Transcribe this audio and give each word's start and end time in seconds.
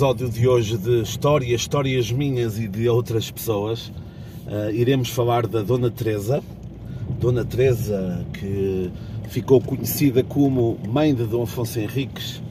episódio 0.00 0.30
de 0.30 0.48
hoje 0.48 0.78
de 0.78 1.02
histórias, 1.02 1.60
histórias 1.60 2.10
minhas 2.10 2.58
e 2.58 2.66
de 2.66 2.88
outras 2.88 3.30
pessoas, 3.30 3.92
uh, 4.46 4.70
iremos 4.72 5.10
falar 5.10 5.46
da 5.46 5.60
Dona 5.60 5.90
Teresa. 5.90 6.42
Dona 7.20 7.44
Teresa, 7.44 8.24
que 8.32 8.90
ficou 9.28 9.60
conhecida 9.60 10.24
como 10.24 10.78
mãe 10.88 11.14
de 11.14 11.26
Dom 11.26 11.42
Afonso 11.42 11.78
Henriques, 11.78 12.42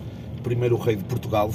primeiro 0.44 0.78
rei 0.78 0.96
de 0.96 1.04
Portugal. 1.06 1.50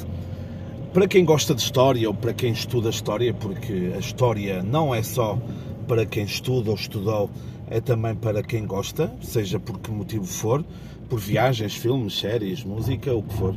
Para 0.92 1.06
quem 1.06 1.24
gosta 1.24 1.54
de 1.54 1.62
história 1.62 2.08
ou 2.08 2.14
para 2.14 2.32
quem 2.32 2.50
estuda 2.50 2.90
história, 2.90 3.32
porque 3.32 3.92
a 3.94 4.00
história 4.00 4.64
não 4.64 4.92
é 4.92 5.00
só 5.00 5.38
para 5.86 6.04
quem 6.04 6.24
estuda 6.24 6.70
ou 6.70 6.76
estudou, 6.76 7.30
é 7.70 7.80
também 7.80 8.16
para 8.16 8.42
quem 8.42 8.66
gosta, 8.66 9.12
seja 9.22 9.60
por 9.60 9.78
que 9.78 9.92
motivo 9.92 10.24
for, 10.24 10.64
por 11.08 11.20
viagens, 11.20 11.76
filmes, 11.76 12.18
séries, 12.18 12.64
música, 12.64 13.14
o 13.14 13.22
que 13.22 13.34
for 13.34 13.54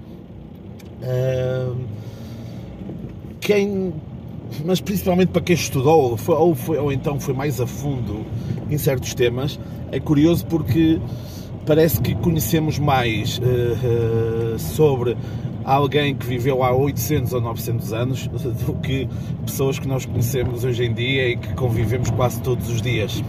quem, 3.48 3.94
mas 4.66 4.82
principalmente 4.82 5.30
para 5.30 5.42
quem 5.42 5.56
estudou 5.56 6.12
ou, 6.12 6.18
foi, 6.18 6.36
ou, 6.36 6.54
foi, 6.54 6.78
ou 6.78 6.92
então 6.92 7.18
foi 7.18 7.34
mais 7.34 7.62
a 7.62 7.66
fundo 7.66 8.26
em 8.70 8.78
certos 8.78 9.14
temas, 9.14 9.58
é 9.90 10.02
curioso 10.02 10.46
porque 10.48 11.00
parece 11.66 12.02
que 12.02 12.14
conhecemos 12.16 12.78
mais 12.78 13.40
uh, 13.40 14.56
uh, 14.56 14.60
sobre 14.60 15.16
alguém 15.64 16.14
que 16.14 16.26
viveu 16.26 16.62
há 16.62 16.76
800 16.76 17.32
ou 17.32 17.40
900 17.40 17.94
anos 17.94 18.28
do 18.28 18.74
que 18.82 19.08
pessoas 19.46 19.80
que 19.80 19.88
nós 19.88 20.06
conhecemos 20.06 20.66
hoje 20.66 20.84
em 20.84 20.94
dia 20.94 21.30
e 21.30 21.38
que 21.38 21.54
convivemos 21.54 22.10
quase 22.12 22.42
todos 22.42 22.70
os 22.70 22.82
dias. 22.82 23.24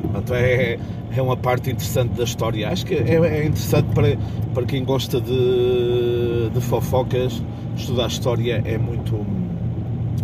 Portanto, 0.00 0.32
é, 0.32 0.78
é 1.14 1.20
uma 1.20 1.36
parte 1.36 1.70
interessante 1.70 2.14
da 2.14 2.24
história. 2.24 2.70
Acho 2.70 2.86
que 2.86 2.94
é, 2.94 3.16
é 3.16 3.44
interessante 3.44 3.88
para, 3.94 4.16
para 4.54 4.64
quem 4.64 4.82
gosta 4.82 5.20
de, 5.20 6.48
de 6.54 6.60
fofocas, 6.62 7.42
estudar 7.76 8.06
história 8.06 8.62
é 8.64 8.78
muito, 8.78 9.26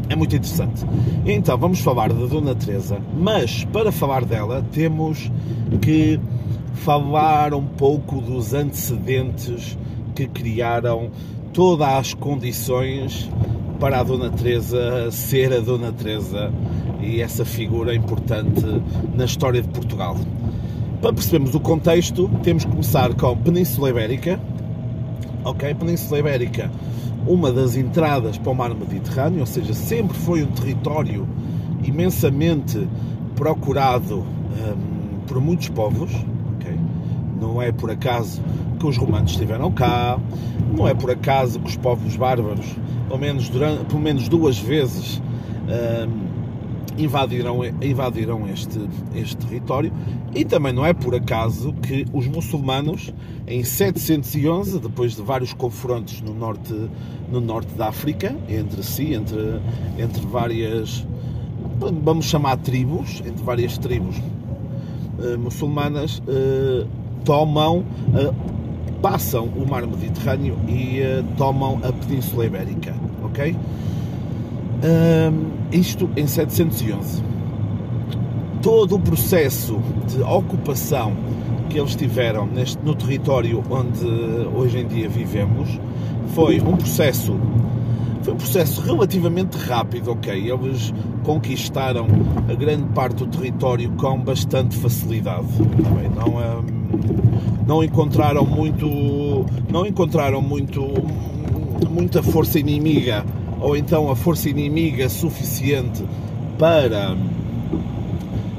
é 0.09 0.17
muito 0.17 0.37
interessante. 0.37 0.85
Então, 1.27 1.57
vamos 1.57 1.81
falar 1.81 2.13
da 2.13 2.27
Dona 2.27 2.55
Teresa, 2.55 2.99
mas 3.17 3.65
para 3.65 3.91
falar 3.91 4.25
dela 4.25 4.65
temos 4.73 5.31
que 5.81 6.21
falar 6.75 7.55
um 7.55 7.65
pouco 7.65 8.21
dos 8.21 8.53
antecedentes 8.53 9.79
que 10.15 10.27
criaram 10.27 11.11
todas 11.53 11.89
as 11.89 12.15
condições 12.15 13.31
para 13.81 14.01
a 14.01 14.03
Dona 14.03 14.31
Teresa 14.31 15.11
ser 15.11 15.53
a 15.53 15.61
Dona 15.61 15.93
Teresa 15.93 16.53
e 17.01 17.21
essa 17.21 17.45
figura 17.45 17.95
importante 17.95 18.65
na 19.15 19.25
história 19.25 19.63
de 19.63 19.69
Portugal. 19.69 20.17
Para 21.01 21.13
percebermos 21.13 21.55
o 21.55 21.61
contexto, 21.61 22.31
temos 22.43 22.65
que 22.65 22.71
começar 22.71 23.13
com 23.15 23.37
Península 23.37 23.91
Ibérica. 23.91 24.41
Ok, 25.45 25.75
Península 25.75 26.21
Ibérica, 26.21 26.71
uma 27.27 27.53
das 27.53 27.77
entradas 27.77 28.37
para 28.39 28.53
o 28.53 28.55
mar 28.55 28.75
Mediterrâneo, 28.75 29.41
ou 29.41 29.47
seja, 29.47 29.73
sempre 29.75 30.17
foi 30.17 30.43
um 30.43 30.49
território 30.49 31.27
imensamente 31.83 32.87
procurado 33.35 34.19
hum, 34.19 35.19
por 35.27 35.41
muitos 35.41 35.69
povos. 35.69 36.13
Okay? 36.57 36.77
Não 37.41 37.61
é 37.61 37.73
por 37.73 37.91
acaso 37.91 38.43
que 38.79 38.87
os 38.87 38.97
romanos 38.97 39.33
estiveram 39.33 39.71
cá, 39.73 40.19
não 40.77 40.87
é 40.87 40.95
por 40.95 41.11
acaso 41.11 41.61
que 41.61 41.69
os 41.69 41.77
povos 41.77 42.17
bárbaros, 42.17 42.67
pelo 43.09 43.19
menos, 43.19 43.49
durante, 43.49 43.85
pelo 43.85 44.01
menos 44.01 44.29
duas 44.29 44.59
vezes, 44.59 45.21
hum, 45.63 46.24
invadiram, 46.99 47.61
invadiram 47.83 48.49
este, 48.49 48.81
este 49.15 49.37
território 49.37 49.93
e 50.35 50.45
também 50.45 50.73
não 50.73 50.85
é 50.85 50.93
por 50.93 51.15
acaso 51.15 51.73
que 51.75 52.07
os 52.13 52.27
muçulmanos 52.27 53.13
em 53.47 53.63
711, 53.63 54.79
depois 54.79 55.15
de 55.15 55.23
vários 55.23 55.53
confrontos 55.53 56.21
no 56.21 56.35
norte, 56.35 56.75
no 57.31 57.41
norte 57.41 57.75
da 57.75 57.89
África, 57.89 58.35
entre 58.49 58.83
si, 58.83 59.13
entre, 59.15 59.61
entre 59.99 60.25
várias, 60.27 61.07
vamos 61.79 62.27
chamar 62.27 62.57
tribos, 62.59 63.23
entre 63.27 63.45
várias 63.45 63.77
tribos 63.77 64.17
uh, 64.17 65.39
muçulmanas, 65.39 66.19
uh, 66.21 66.89
tomam, 67.25 67.79
uh, 67.79 68.35
passam 69.03 69.45
o 69.45 69.69
mar 69.69 69.87
Mediterrâneo 69.87 70.57
e 70.67 71.01
tomam 71.37 71.81
a 71.85 71.93
Península 71.93 72.47
Ibérica, 72.47 72.95
ok? 73.23 73.55
Isto 75.75 76.09
em 76.17 76.27
711. 76.27 77.23
Todo 78.63 78.95
o 78.95 79.01
processo 79.01 79.79
de 80.07 80.23
ocupação 80.23 81.13
que 81.69 81.79
eles 81.79 81.97
tiveram 81.97 82.47
neste, 82.47 82.79
no 82.83 82.95
território 82.95 83.63
onde 83.69 84.07
hoje 84.57 84.79
em 84.79 84.87
dia 84.87 85.09
vivemos 85.09 85.69
foi 86.35 86.61
um 86.61 86.77
processo 86.77 87.37
foi 88.23 88.33
um 88.33 88.37
processo 88.37 88.81
relativamente 88.81 89.59
rápido, 89.59 90.13
ok? 90.13 90.51
Eles 90.51 90.95
conquistaram 91.25 92.07
a 92.49 92.55
grande 92.55 92.85
parte 92.95 93.17
do 93.17 93.27
território 93.27 93.91
com 93.99 94.19
bastante 94.19 94.77
facilidade. 94.79 95.47
Não, 96.17 96.65
não 97.67 97.85
encontraram 97.85 98.47
muito, 98.47 99.45
não 99.71 99.85
encontraram 99.85 100.41
muito, 100.41 100.81
muita 101.91 102.23
força 102.23 102.59
inimiga 102.59 103.27
ou 103.65 103.75
então 103.75 104.11
a 104.11 104.15
força 104.15 104.51
inimiga 104.51 105.09
suficiente 105.09 106.05
para, 106.59 107.17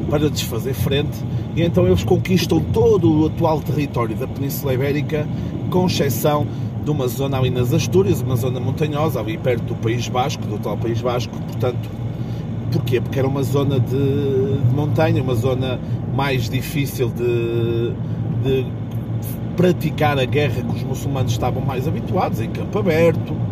para 0.10 0.28
desfazer 0.32 0.74
frente, 0.74 1.24
e 1.56 1.62
então 1.62 1.86
eles 1.86 2.04
conquistam 2.04 2.60
todo 2.74 3.22
o 3.22 3.26
atual 3.28 3.62
território 3.62 4.16
da 4.16 4.28
Península 4.28 4.74
Ibérica, 4.74 5.28
com 5.70 5.86
exceção 5.86 6.48
de 6.84 6.90
uma 6.90 7.08
zona 7.08 7.38
ali 7.38 7.52
nas 7.52 7.72
Astúrias, 7.72 8.20
uma 8.20 8.36
zona 8.36 8.60
montanhosa, 8.60 9.20
ali 9.20 9.38
perto 9.38 9.64
do 9.66 9.76
País 9.76 10.10
Basco, 10.10 10.44
do 10.48 10.56
atual 10.56 10.76
País 10.76 11.00
Basco, 11.00 11.38
portanto, 11.38 11.88
porquê? 12.72 13.00
Porque 13.00 13.20
era 13.20 13.28
uma 13.28 13.44
zona 13.44 13.80
de, 13.80 13.92
de 13.92 14.76
montanha, 14.76 15.22
uma 15.22 15.36
zona 15.36 15.80
mais 16.16 16.50
difícil 16.50 17.10
de, 17.10 17.94
de 18.44 18.66
praticar 19.56 20.18
a 20.18 20.26
guerra 20.26 20.64
que 20.64 20.76
os 20.76 20.84
muçulmanos 20.84 21.32
estavam 21.32 21.62
mais 21.64 21.88
habituados, 21.88 22.42
em 22.42 22.50
campo 22.50 22.80
aberto, 22.80 23.45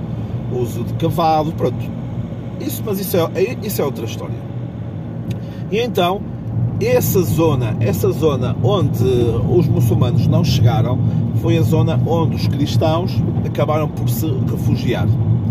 uso 0.58 0.84
de 0.84 0.94
cavalo, 0.94 1.52
pronto. 1.53 1.78
Isso, 2.59 2.81
mas 2.86 3.00
isso 3.00 3.18
é, 3.18 3.30
é, 3.36 3.58
isso 3.64 3.81
é 3.81 3.86
outra 3.86 4.06
história. 4.06 4.36
E 5.72 5.80
então, 5.80 6.22
essa 6.81 7.22
zona, 7.22 7.75
essa 7.80 8.12
zona 8.12 8.56
onde 8.64 9.03
os 9.50 9.68
muçulmanos 9.68 10.28
não 10.28 10.44
chegaram, 10.44 11.00
foi 11.41 11.58
a 11.58 11.62
zona 11.62 12.00
onde 12.06 12.36
os 12.36 12.47
cristãos 12.47 13.22
acabaram 13.46 13.88
por 13.88 14.09
se 14.09 14.28
refugiar. 14.50 15.08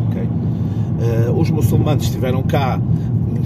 Okay? 0.08 0.24
Uh, 0.24 1.40
os 1.40 1.50
muçulmanos 1.50 2.04
estiveram 2.04 2.42
cá 2.42 2.80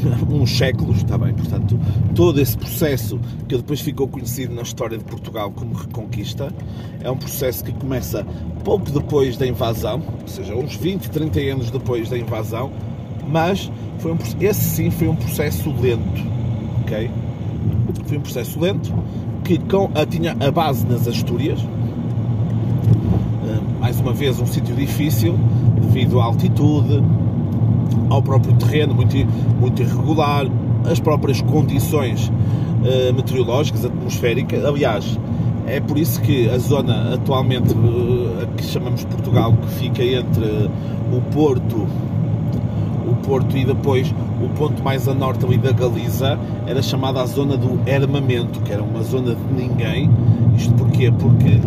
uns 0.30 0.56
séculos, 0.56 0.98
está 0.98 1.18
bem, 1.18 1.34
portanto, 1.34 1.78
todo 2.14 2.40
esse 2.40 2.56
processo 2.56 3.18
que 3.48 3.56
depois 3.56 3.80
ficou 3.80 4.08
conhecido 4.08 4.54
na 4.54 4.62
história 4.62 4.98
de 4.98 5.04
Portugal 5.04 5.50
como 5.50 5.74
reconquista, 5.74 6.52
é 7.00 7.10
um 7.10 7.16
processo 7.16 7.64
que 7.64 7.72
começa 7.72 8.26
pouco 8.64 8.90
depois 8.90 9.36
da 9.36 9.46
invasão, 9.46 10.02
ou 10.22 10.28
seja, 10.28 10.54
uns 10.54 10.76
20, 10.76 11.10
30 11.10 11.40
anos 11.40 11.70
depois 11.70 12.08
da 12.08 12.18
invasão, 12.18 12.72
mas 13.28 13.70
foi 13.98 14.12
um, 14.12 14.18
esse 14.40 14.60
sim 14.60 14.90
foi 14.90 15.08
um 15.08 15.16
processo 15.16 15.70
lento, 15.80 16.22
ok? 16.82 17.10
Foi 18.06 18.18
um 18.18 18.20
processo 18.20 18.60
lento 18.60 18.92
que 19.44 19.58
com, 19.58 19.90
a, 19.94 20.04
tinha 20.04 20.36
a 20.40 20.50
base 20.50 20.86
nas 20.86 21.08
Astúrias, 21.08 21.60
eh, 21.60 23.60
mais 23.80 23.98
uma 24.00 24.12
vez 24.12 24.38
um 24.40 24.46
sítio 24.46 24.74
difícil 24.74 25.38
devido 25.80 26.20
à 26.20 26.24
altitude, 26.24 27.02
ao 28.08 28.22
próprio 28.22 28.54
terreno 28.54 28.94
muito, 28.94 29.16
muito 29.60 29.82
irregular, 29.82 30.46
as 30.90 31.00
próprias 31.00 31.40
condições 31.40 32.28
uh, 32.28 33.14
meteorológicas, 33.14 33.84
atmosféricas. 33.84 34.64
Aliás, 34.64 35.18
é 35.66 35.80
por 35.80 35.98
isso 35.98 36.20
que 36.20 36.48
a 36.48 36.58
zona 36.58 37.14
atualmente 37.14 37.72
uh, 37.72 38.46
que 38.56 38.64
chamamos 38.64 39.04
Portugal, 39.04 39.52
que 39.52 39.68
fica 39.74 40.02
entre 40.02 40.70
o 41.12 41.20
Porto, 41.32 41.86
o 43.08 43.14
Porto 43.26 43.56
e 43.56 43.64
depois 43.64 44.12
o 44.42 44.48
ponto 44.50 44.82
mais 44.82 45.08
a 45.08 45.14
norte 45.14 45.44
ali 45.44 45.56
da 45.56 45.72
Galiza, 45.72 46.38
era 46.66 46.82
chamada 46.82 47.20
a 47.20 47.26
zona 47.26 47.56
do 47.56 47.80
Hermamento, 47.88 48.60
que 48.60 48.72
era 48.72 48.82
uma 48.82 49.02
zona 49.02 49.34
de 49.34 49.52
ninguém. 49.54 50.10
Isto 50.56 50.74
porquê? 50.74 51.10
Porque 51.10 51.60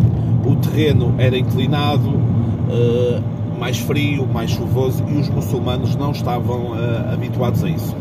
o 0.44 0.56
terreno 0.56 1.14
era 1.18 1.36
inclinado, 1.36 2.08
uh, 2.08 3.22
mais 3.60 3.78
frio, 3.78 4.26
mais 4.26 4.50
chuvoso 4.50 5.04
e 5.06 5.18
os 5.18 5.28
muçulmanos 5.28 5.94
não 5.94 6.12
estavam 6.12 6.72
uh, 6.72 7.12
habituados 7.12 7.62
a 7.62 7.68
isso. 7.68 7.94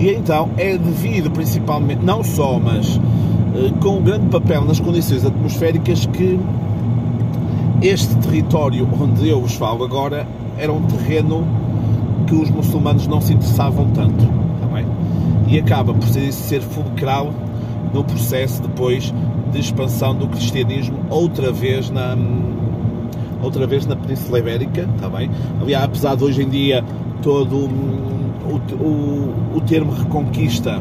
E 0.00 0.08
então 0.08 0.48
é 0.56 0.76
devido 0.76 1.30
principalmente, 1.30 2.02
não 2.02 2.24
só, 2.24 2.58
mas 2.58 2.96
uh, 2.96 3.72
com 3.82 3.98
um 3.98 4.02
grande 4.02 4.26
papel 4.28 4.64
nas 4.64 4.80
condições 4.80 5.24
atmosféricas 5.24 6.06
que 6.06 6.40
este 7.82 8.16
território 8.16 8.88
onde 8.98 9.28
eu 9.28 9.42
vos 9.42 9.54
falo 9.54 9.84
agora 9.84 10.26
era 10.56 10.72
um 10.72 10.82
terreno 10.82 11.46
que 12.26 12.34
os 12.34 12.50
muçulmanos 12.50 13.06
não 13.06 13.20
se 13.20 13.34
interessavam 13.34 13.90
tanto. 13.90 14.24
Tá 14.24 14.82
e 15.46 15.58
acaba 15.58 15.92
por 15.92 16.08
ser, 16.08 16.32
ser 16.32 16.62
fulcral 16.62 17.32
no 17.92 18.02
processo 18.02 18.62
depois 18.62 19.12
de 19.52 19.60
expansão 19.60 20.14
do 20.14 20.26
cristianismo 20.26 20.98
outra 21.08 21.52
vez 21.52 21.90
na, 21.90 22.16
outra 23.42 23.66
vez 23.66 23.86
na 23.86 23.96
Península 23.96 24.38
Ibérica, 24.38 24.88
está 24.94 25.08
bem? 25.08 25.30
Aliás, 25.60 25.84
apesar 25.84 26.16
de 26.16 26.24
hoje 26.24 26.42
em 26.42 26.48
dia 26.48 26.84
todo 27.22 27.56
o, 27.56 28.60
o, 28.82 29.56
o 29.56 29.60
termo 29.62 29.92
reconquista 29.92 30.80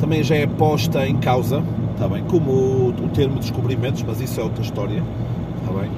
também 0.00 0.22
já 0.22 0.36
é 0.36 0.46
posta 0.46 1.06
em 1.06 1.16
causa, 1.16 1.62
está 1.92 2.08
bem? 2.08 2.22
Como 2.24 2.50
o, 2.50 2.88
o 2.88 3.08
termo 3.08 3.38
descobrimentos, 3.38 4.02
mas 4.02 4.20
isso 4.20 4.40
é 4.40 4.42
outra 4.42 4.62
história, 4.62 5.02
está 5.60 5.80
bem? 5.80 5.90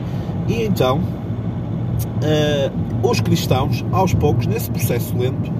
E 0.48 0.64
então, 0.64 0.98
uh, 0.98 3.08
os 3.08 3.20
cristãos, 3.20 3.84
aos 3.92 4.14
poucos, 4.14 4.46
nesse 4.46 4.70
processo 4.70 5.16
lento, 5.16 5.50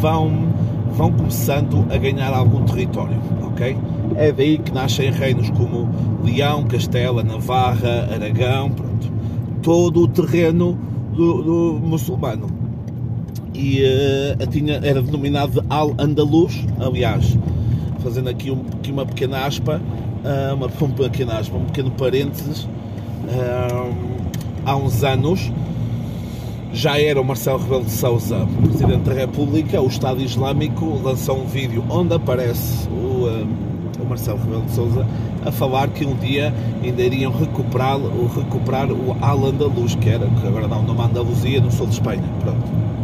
vão, 0.00 0.48
vão 0.92 1.12
começando 1.12 1.86
a 1.92 1.98
ganhar 1.98 2.32
algum 2.32 2.64
território, 2.64 3.18
ok? 3.46 3.76
É 4.16 4.32
daí 4.32 4.58
que 4.58 4.72
nascem 4.72 5.10
reinos 5.10 5.50
como 5.50 5.88
Leão, 6.24 6.64
Castela, 6.64 7.22
Navarra, 7.22 8.08
Aragão, 8.12 8.70
pronto. 8.70 9.12
Todo 9.64 10.02
o 10.02 10.08
terreno 10.08 10.78
do, 11.12 11.42
do 11.42 11.80
muçulmano. 11.82 12.48
E 13.52 13.82
uh, 13.82 14.46
tinha, 14.48 14.74
era 14.74 15.02
denominado 15.02 15.60
de 15.60 15.66
Al-Andalus, 15.68 16.64
aliás, 16.78 17.36
fazendo 18.00 18.28
aqui, 18.28 18.50
um, 18.50 18.62
aqui 18.74 18.92
uma 18.92 19.06
pequena 19.06 19.46
aspa, 19.46 19.80
uh, 19.80 20.54
uma 20.54 20.68
pequena 20.68 21.38
aspa, 21.38 21.56
um 21.56 21.64
pequeno 21.64 21.90
parênteses, 21.92 22.64
uh, 22.64 23.94
há 24.66 24.76
uns 24.76 25.02
anos 25.02 25.50
já 26.72 27.00
era 27.00 27.20
o 27.20 27.24
Marcelo 27.24 27.58
Rebelo 27.58 27.84
de 27.84 27.92
Sousa, 27.92 28.46
Presidente 28.60 29.02
da 29.02 29.12
República, 29.12 29.80
o 29.80 29.86
Estado 29.86 30.20
Islâmico 30.20 31.00
lançou 31.02 31.40
um 31.40 31.46
vídeo 31.46 31.84
onde 31.88 32.14
aparece 32.14 32.88
o, 32.88 33.46
o 34.04 34.08
Marcelo 34.08 34.38
Rebelo 34.38 34.62
de 34.62 34.72
Sousa 34.72 35.06
a 35.44 35.52
falar 35.52 35.88
que 35.88 36.04
um 36.04 36.14
dia 36.14 36.54
ainda 36.82 37.02
iriam 37.02 37.32
recuperar, 37.32 37.98
recuperar 38.36 38.90
o 38.90 39.16
Al-Andalus, 39.20 39.94
que 39.94 40.08
era, 40.08 40.26
que 40.26 40.46
agora 40.46 40.68
dá 40.68 40.76
o 40.76 40.82
nome 40.82 41.00
Andaluzia, 41.02 41.60
no 41.60 41.70
sul 41.70 41.86
de 41.86 41.94
Espanha. 41.94 42.24
Pronto 42.40 42.94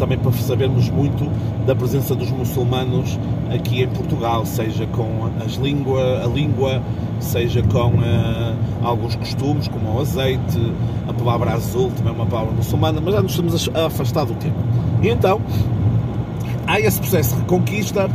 também 0.00 0.18
para 0.18 0.32
sabermos 0.32 0.88
muito 0.88 1.30
da 1.66 1.76
presença 1.76 2.14
dos 2.14 2.30
muçulmanos 2.30 3.18
aqui 3.54 3.82
em 3.82 3.88
Portugal, 3.88 4.46
seja 4.46 4.86
com 4.86 5.28
as 5.44 5.52
língua, 5.56 6.24
a 6.24 6.26
língua, 6.26 6.82
seja 7.20 7.62
com 7.62 7.88
uh, 7.88 8.56
alguns 8.82 9.14
costumes, 9.14 9.68
como 9.68 9.94
o 9.94 10.00
azeite, 10.00 10.72
a 11.06 11.12
palavra 11.12 11.52
azul 11.52 11.92
também 11.94 12.12
é 12.12 12.16
uma 12.16 12.26
palavra 12.26 12.52
muçulmana, 12.52 13.00
mas 13.00 13.14
já 13.14 13.22
nos 13.22 13.32
estamos 13.32 13.70
a 13.74 13.86
afastar 13.86 14.24
do 14.24 14.34
tema. 14.34 14.56
E 15.02 15.08
então, 15.08 15.40
há 16.66 16.80
esse 16.80 16.98
processo 16.98 17.34
de 17.34 17.42
reconquista, 17.42 18.08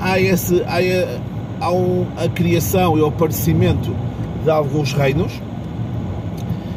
há, 0.00 0.20
esse, 0.20 0.62
há, 0.62 0.78
a, 0.78 1.66
há 1.66 1.72
um, 1.72 2.06
a 2.16 2.28
criação 2.28 2.96
e 2.96 3.00
o 3.00 3.06
aparecimento 3.06 3.94
de 4.42 4.50
alguns 4.50 4.92
reinos, 4.92 5.32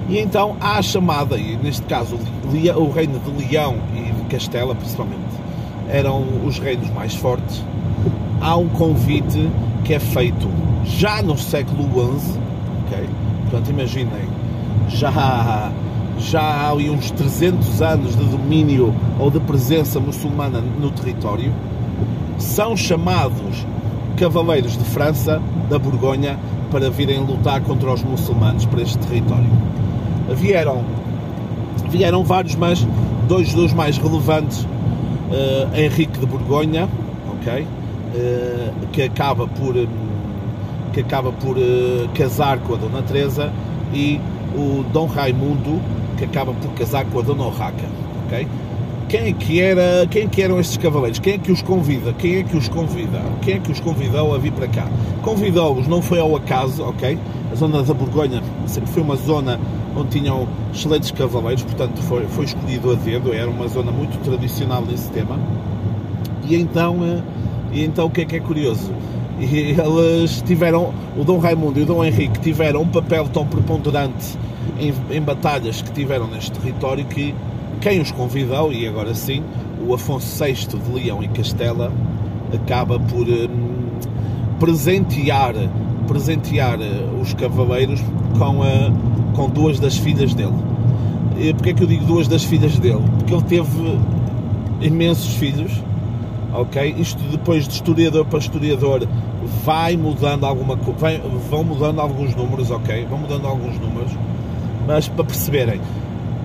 e 0.10 0.20
então 0.20 0.56
há 0.60 0.78
a 0.78 0.82
chamada, 0.82 1.38
e 1.38 1.56
neste 1.58 1.84
caso 1.84 2.20
o 2.76 2.90
reino 2.92 3.20
de 3.20 3.48
Leão 3.48 3.78
e 3.96 4.12
de 4.12 4.22
Castela 4.30 4.76
principalmente, 4.76 5.22
eram 5.90 6.26
os 6.46 6.60
reinos 6.60 6.90
mais 6.92 7.16
fortes. 7.16 7.64
Há 8.42 8.58
um 8.58 8.68
convite 8.70 9.50
que 9.86 9.94
é 9.94 10.00
feito 10.00 10.50
já 10.86 11.22
no 11.22 11.38
século 11.38 11.84
XI, 11.84 12.40
ok? 12.86 13.10
Portanto, 13.44 13.70
imaginem, 13.70 14.28
já, 14.90 15.72
já 16.20 16.68
há 16.68 16.74
uns 16.74 17.12
300 17.12 17.82
anos 17.82 18.16
de 18.16 18.26
domínio 18.26 18.94
ou 19.20 19.32
de 19.32 19.40
presença 19.40 20.00
muçulmana 20.00 20.62
no 20.62 20.92
território. 20.92 21.54
São 22.38 22.76
chamados 22.76 23.66
cavaleiros 24.18 24.78
de 24.78 24.84
França, 24.84 25.42
da 25.70 25.80
Borgonha, 25.80 26.38
para 26.72 26.90
virem 26.90 27.20
lutar 27.20 27.62
contra 27.62 27.92
os 27.92 28.04
muçulmanos 28.04 28.66
para 28.66 28.82
este 28.82 28.98
território 28.98 29.50
vieram, 30.30 30.84
vieram 31.90 32.24
vários, 32.24 32.56
mas 32.56 32.86
dois 33.28 33.54
dos 33.54 33.74
mais 33.74 33.98
relevantes, 33.98 34.64
uh, 34.64 35.76
Henrique 35.76 36.20
de 36.20 36.26
Borgonha, 36.26 36.88
ok, 37.28 37.64
uh, 37.64 38.88
que 38.92 39.02
acaba 39.02 39.48
por 39.48 39.76
um, 39.76 39.88
que 40.94 41.00
acaba 41.02 41.32
por 41.32 41.58
uh, 41.58 42.10
casar 42.14 42.60
com 42.60 42.76
a 42.76 42.78
Dona 42.78 43.02
Teresa 43.02 43.52
e 43.94 44.20
o 44.56 44.84
Dom 44.94 45.08
Raimundo 45.08 45.82
que 46.18 46.26
acaba 46.26 46.54
por 46.54 46.72
casar 46.74 47.06
com 47.06 47.20
a 47.20 47.22
Dona 47.24 47.46
Urraca, 47.46 47.86
ok? 48.26 48.48
Quem 49.14 49.28
é 49.28 49.32
que 49.32 49.62
era, 49.62 50.08
quem 50.10 50.24
é 50.24 50.28
que 50.28 50.42
eram 50.42 50.60
estes 50.60 50.76
cavaleiros? 50.78 51.20
Quem 51.20 51.34
é 51.34 51.38
que 51.38 51.52
os 51.52 51.62
convida? 51.62 52.12
Quem 52.14 52.38
é 52.38 52.44
que 52.44 52.58
os 52.58 52.68
convida? 52.68 53.22
Quem 53.44 53.54
é 53.54 53.60
que 53.60 53.72
os 53.72 53.80
convidou 53.80 54.34
a 54.34 54.40
vir 54.40 54.52
para 54.54 54.68
cá? 54.68 54.88
Convidou-os 55.22 55.88
não 55.88 56.02
foi 56.02 56.20
ao 56.20 56.36
acaso, 56.36 56.84
ok? 56.84 57.20
A 57.52 57.56
zona 57.56 57.84
da 57.84 57.94
Borgonha 57.94 58.42
sempre 58.66 58.90
foi 58.90 59.04
uma 59.04 59.16
zona 59.16 59.60
onde 59.96 60.20
tinham 60.20 60.48
excelentes 60.74 61.12
cavaleiros, 61.12 61.62
portanto 61.62 62.02
foi, 62.02 62.26
foi 62.26 62.46
escolhido 62.46 62.90
a 62.90 62.96
dedo, 62.96 63.32
era 63.32 63.48
uma 63.48 63.68
zona 63.68 63.92
muito 63.92 64.18
tradicional 64.24 64.82
nesse 64.82 65.12
tema. 65.12 65.40
E 66.50 66.56
então, 66.56 66.98
eh, 67.04 67.22
e 67.72 67.86
então 67.86 68.08
o 68.08 68.10
que 68.10 68.22
é 68.22 68.26
que 68.26 68.38
é 68.38 68.40
curioso? 68.40 68.92
E 69.40 69.76
eles 69.80 70.42
tiveram, 70.42 70.92
o 71.16 71.24
Dom 71.24 71.38
Raimundo 71.38 71.80
e 71.80 71.84
o 71.84 71.86
Dom 71.86 72.04
Henrique 72.04 72.40
tiveram 72.40 72.82
um 72.82 72.88
papel 72.88 73.28
tão 73.32 73.46
preponderante 73.46 74.36
em, 74.80 74.92
em 75.16 75.22
batalhas 75.22 75.84
que 75.84 75.92
tiveram 75.92 76.26
neste 76.26 76.50
território 76.54 77.06
que 77.06 77.36
quem 77.84 78.00
os 78.00 78.12
convidou, 78.12 78.72
e 78.72 78.88
agora 78.88 79.14
sim, 79.14 79.44
o 79.86 79.94
Afonso 79.94 80.42
VI 80.42 80.54
de 80.54 80.92
Leão 80.94 81.22
e 81.22 81.28
Castela, 81.28 81.92
acaba 82.54 82.98
por 82.98 83.28
hum, 83.28 83.90
presentear, 84.58 85.54
presentear 86.08 86.80
eh, 86.82 87.22
os 87.22 87.34
cavaleiros 87.34 88.02
com 88.40 88.64
a 88.64 89.14
com 89.36 89.50
duas 89.50 89.80
das 89.80 89.98
filhas 89.98 90.34
dele. 90.34 90.54
E 91.38 91.54
porquê 91.54 91.72
é 91.72 91.74
que 91.74 91.84
eu 91.84 91.88
digo 91.88 92.06
duas 92.06 92.28
das 92.28 92.44
filhas 92.44 92.78
dele? 92.80 93.02
Porque 93.18 93.34
ele 93.34 93.44
teve 93.44 94.00
imensos 94.80 95.34
filhos, 95.36 95.72
ok? 96.54 96.96
Isto 96.98 97.22
depois 97.32 97.68
de 97.68 97.74
historiador 97.74 98.26
para 98.26 98.40
historiador 98.40 99.08
vai 99.66 99.98
mudando 99.98 100.46
alguma 100.46 100.78
vão 101.50 101.64
mudando 101.64 102.00
alguns 102.00 102.34
números, 102.36 102.72
ok? 102.72 103.06
Vão 103.10 103.20
mudando 103.20 103.46
alguns 103.46 103.78
números, 103.80 104.12
mas 104.88 105.08
para 105.10 105.26
perceberem, 105.26 105.82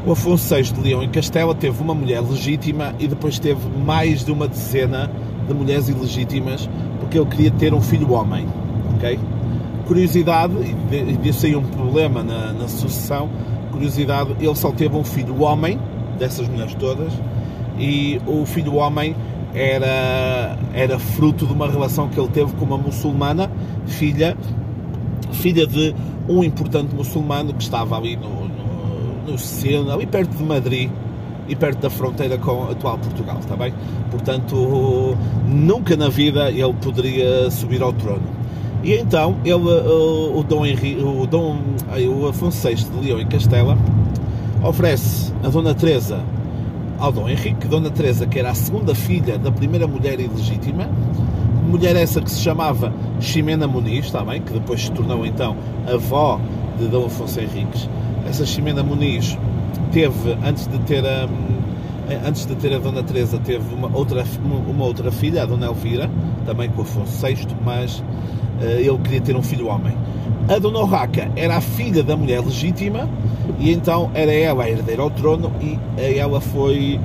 o 0.09 0.13
Afonso 0.13 0.55
VI 0.55 0.63
de 0.63 0.81
Leão 0.81 1.03
e 1.03 1.09
Castela 1.09 1.55
teve 1.55 1.83
uma 1.83 1.95
mulher 1.95 2.21
legítima 2.21 2.95
e 2.99 3.07
depois 3.07 3.39
teve 3.39 3.61
mais 3.85 4.25
de 4.25 4.33
uma 4.33 4.49
dezena 4.49 5.11
de 5.47 5.55
mulheres 5.55 5.89
ilegítimas 5.89 6.69
porque 6.99 7.19
ele 7.19 7.27
queria 7.27 7.51
ter 7.51 7.75
um 7.75 7.81
filho 7.81 8.13
homem, 8.13 8.47
ok? 8.95 9.19
curiosidade, 9.89 10.53
e 10.93 11.17
disse 11.17 11.47
aí 11.47 11.57
um 11.57 11.65
problema 11.65 12.23
na, 12.23 12.53
na 12.53 12.69
sucessão, 12.69 13.31
curiosidade, 13.73 14.37
ele 14.39 14.55
só 14.55 14.71
teve 14.71 14.95
um 14.95 15.03
filho 15.03 15.41
homem, 15.41 15.81
dessas 16.19 16.47
mulheres 16.47 16.75
todas, 16.75 17.11
e 17.79 18.21
o 18.27 18.45
filho 18.45 18.75
homem 18.75 19.17
era, 19.55 20.59
era 20.75 20.99
fruto 20.99 21.47
de 21.47 21.55
uma 21.55 21.67
relação 21.67 22.07
que 22.09 22.21
ele 22.21 22.29
teve 22.29 22.53
com 22.53 22.67
uma 22.67 22.77
muçulmana, 22.77 23.51
filha, 23.87 24.37
filha 25.33 25.67
de 25.67 25.95
um 26.29 26.45
importante 26.45 26.95
muçulmano 26.95 27.55
que 27.55 27.63
estava 27.63 27.97
ali 27.97 28.15
no, 28.15 28.48
no, 29.31 29.39
centro, 29.39 29.93
ali 29.93 30.07
perto 30.07 30.37
de 30.37 30.43
Madrid, 30.43 30.91
e 31.49 31.57
perto 31.57 31.81
da 31.81 31.91
fronteira 31.91 32.37
com 32.37 32.65
a 32.65 32.73
atual 32.73 32.99
Portugal, 32.99 33.39
está 33.41 33.57
bem? 33.57 33.73
Portanto, 34.11 35.17
nunca 35.47 35.97
na 35.97 36.09
vida 36.09 36.51
ele 36.51 36.75
poderia 36.75 37.51
subir 37.51 37.83
ao 37.83 37.93
trono. 37.93 38.23
E 38.85 38.93
então 38.95 39.37
ele, 39.45 39.55
o, 39.55 40.39
o 40.39 40.45
Dom 40.45 40.65
Henrique, 40.65 41.03
o 41.03 41.27
Dom, 41.27 41.59
o 42.09 42.29
Afonso 42.29 42.69
VI 42.69 42.75
de 42.75 43.07
Leão 43.07 43.19
e 43.19 43.25
Castela 43.25 43.77
oferece 44.63 45.33
a 45.43 45.49
Dona 45.49 45.75
Teresa 45.75 46.21
ao 46.99 47.11
Dom 47.11 47.29
Henrique, 47.29 47.67
Dona 47.67 47.91
Teresa 47.91 48.27
que 48.27 48.39
era 48.39 48.51
a 48.51 48.55
segunda 48.55 48.95
filha 48.95 49.39
da 49.39 49.51
primeira 49.51 49.87
mulher 49.87 50.21
ilegítima, 50.21 50.89
mulher 51.69 51.97
essa 51.97 52.21
que 52.21 52.31
se 52.31 52.41
chamava 52.41 52.93
Ximena 53.21 53.67
Muniz, 53.67 54.07
está 54.07 54.23
bem? 54.25 54.43
Que 54.43 54.53
depois 54.53 54.83
se 54.83 54.93
tornou 54.93 55.25
então 55.25 55.57
avó 55.93 56.41
de 56.79 56.87
Dom 56.87 57.07
Afonso 57.07 57.41
Henriques. 57.41 57.89
Essa 58.29 58.45
Ximena 58.45 58.83
Muniz 58.83 59.39
teve, 59.91 60.37
antes 60.45 60.67
de 60.67 60.79
ter 60.81 61.03
a, 61.07 61.27
antes 62.27 62.45
de 62.45 62.55
ter 62.57 62.75
a 62.75 62.79
Dona 62.79 63.03
Teresa, 63.03 63.39
teve 63.39 63.75
uma 63.75 63.91
outra, 63.97 64.23
uma 64.69 64.85
outra 64.85 65.11
filha, 65.11 65.43
a 65.43 65.47
Dona 65.47 65.67
Elvira, 65.67 66.11
também 66.45 66.69
com 66.69 66.83
Afonso 66.83 67.27
VI, 67.27 67.47
mas 67.65 68.05
eh, 68.61 68.83
ele 68.83 68.99
queria 68.99 69.23
ter 69.23 69.35
um 69.35 69.43
filho 69.43 69.69
homem. 69.69 69.95
A 70.47 70.59
Dona 70.59 70.81
Urraca 70.81 71.31
era 71.37 71.57
a 71.57 71.61
filha 71.63 72.03
da 72.03 72.19
mulher 72.19 72.45
legítima 72.45 73.09
e 73.59 73.73
então 73.73 74.11
era 74.13 74.33
ela 74.33 74.65
a 74.65 74.71
herdeira 74.71 75.03
ao 75.03 75.11
trono 75.11 75.51
e 75.61 75.79
ela 76.19 76.41
foi, 76.41 77.01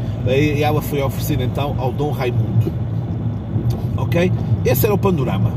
ela 0.61 0.81
foi 0.81 1.01
oferecida 1.01 1.43
então 1.43 1.73
ao 1.77 1.93
Dom 1.93 2.11
Raimundo. 2.11 2.71
Ok? 3.95 4.29
Esse 4.65 4.85
era 4.85 4.93
o 4.93 4.97
panorama. 4.97 5.53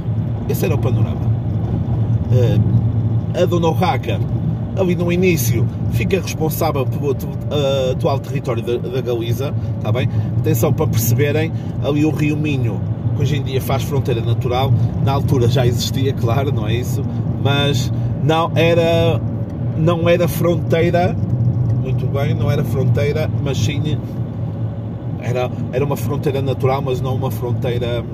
Esse 0.48 0.64
era 0.64 0.76
o 0.76 0.78
panorama. 0.78 1.30
Eh, 2.32 3.42
a 3.42 3.44
Dona 3.44 3.68
Urraca, 3.68 4.20
ali 4.76 4.94
no 4.94 5.10
início, 5.10 5.66
fica 5.92 6.20
responsável 6.20 6.84
pelo 6.86 7.12
uh, 7.12 7.92
atual 7.92 8.18
território 8.18 8.62
da, 8.62 8.76
da 8.76 9.00
Galiza, 9.00 9.54
está 9.78 9.90
bem? 9.90 10.08
Atenção 10.38 10.72
para 10.72 10.86
perceberem, 10.86 11.52
ali 11.82 12.04
o 12.04 12.10
Rio 12.10 12.36
Minho 12.36 12.80
que 13.16 13.22
hoje 13.22 13.36
em 13.36 13.42
dia 13.42 13.60
faz 13.60 13.82
fronteira 13.82 14.20
natural, 14.20 14.72
na 15.04 15.12
altura 15.12 15.48
já 15.48 15.66
existia, 15.66 16.12
claro, 16.12 16.52
não 16.52 16.68
é 16.68 16.74
isso, 16.74 17.02
mas 17.42 17.90
não 18.22 18.52
era 18.54 19.20
não 19.76 20.08
era 20.08 20.28
fronteira, 20.28 21.16
muito 21.82 22.06
bem, 22.06 22.34
não 22.34 22.50
era 22.50 22.64
fronteira, 22.64 23.30
mas 23.42 23.58
sim 23.58 23.98
era, 25.20 25.50
era 25.72 25.84
uma 25.84 25.96
fronteira 25.96 26.40
natural, 26.40 26.80
mas 26.82 27.00
não 27.00 27.14
uma 27.14 27.30
fronteira 27.30 28.04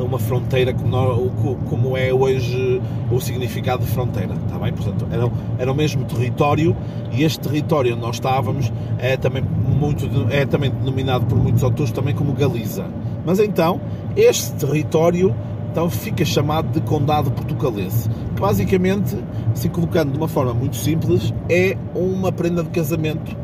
uma 0.00 0.18
fronteira 0.18 0.72
como, 0.72 1.56
como 1.68 1.96
é 1.96 2.12
hoje 2.12 2.80
o 3.10 3.20
significado 3.20 3.84
de 3.84 3.90
fronteira, 3.90 4.34
está 4.34 4.58
bem? 4.58 4.72
Portanto, 4.72 5.06
era, 5.10 5.30
era 5.58 5.72
o 5.72 5.74
mesmo 5.74 6.04
território 6.04 6.76
e 7.12 7.22
este 7.22 7.40
território 7.40 7.92
onde 7.92 8.02
nós 8.02 8.16
estávamos 8.16 8.72
é 8.98 9.16
também, 9.16 9.42
muito, 9.42 10.08
é 10.30 10.46
também 10.46 10.70
denominado 10.70 11.26
por 11.26 11.36
muitos 11.36 11.62
autores 11.62 11.92
também 11.92 12.14
como 12.14 12.32
Galiza. 12.32 12.86
Mas 13.24 13.38
então, 13.38 13.80
este 14.16 14.52
território 14.52 15.34
então 15.70 15.88
fica 15.88 16.24
chamado 16.24 16.70
de 16.70 16.80
Condado 16.82 17.30
Portucalense, 17.30 18.08
que 18.34 18.40
basicamente, 18.40 19.16
se 19.54 19.68
colocando 19.70 20.12
de 20.12 20.18
uma 20.18 20.28
forma 20.28 20.52
muito 20.52 20.76
simples, 20.76 21.32
é 21.48 21.76
uma 21.94 22.30
prenda 22.30 22.62
de 22.62 22.68
casamento 22.68 23.34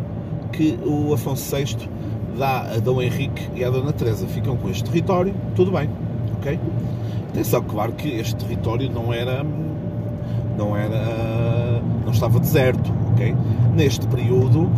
que 0.52 0.78
o 0.84 1.14
Afonso 1.14 1.56
VI 1.56 1.88
dá 2.36 2.74
a 2.74 2.78
Dom 2.80 3.00
Henrique 3.00 3.48
e 3.54 3.64
à 3.64 3.70
Dona 3.70 3.92
Teresa. 3.92 4.26
Ficam 4.26 4.56
com 4.56 4.68
este 4.68 4.84
território, 4.84 5.34
tudo 5.54 5.70
bem 5.72 5.88
ok? 6.38 6.58
Atenção, 7.30 7.62
claro 7.62 7.92
que 7.92 8.08
este 8.08 8.36
território 8.36 8.90
não 8.90 9.12
era 9.12 9.44
não 10.56 10.76
era 10.76 11.80
não 12.04 12.12
estava 12.12 12.40
deserto, 12.40 12.92
ok? 13.12 13.34
Neste 13.74 14.06
período 14.06 14.70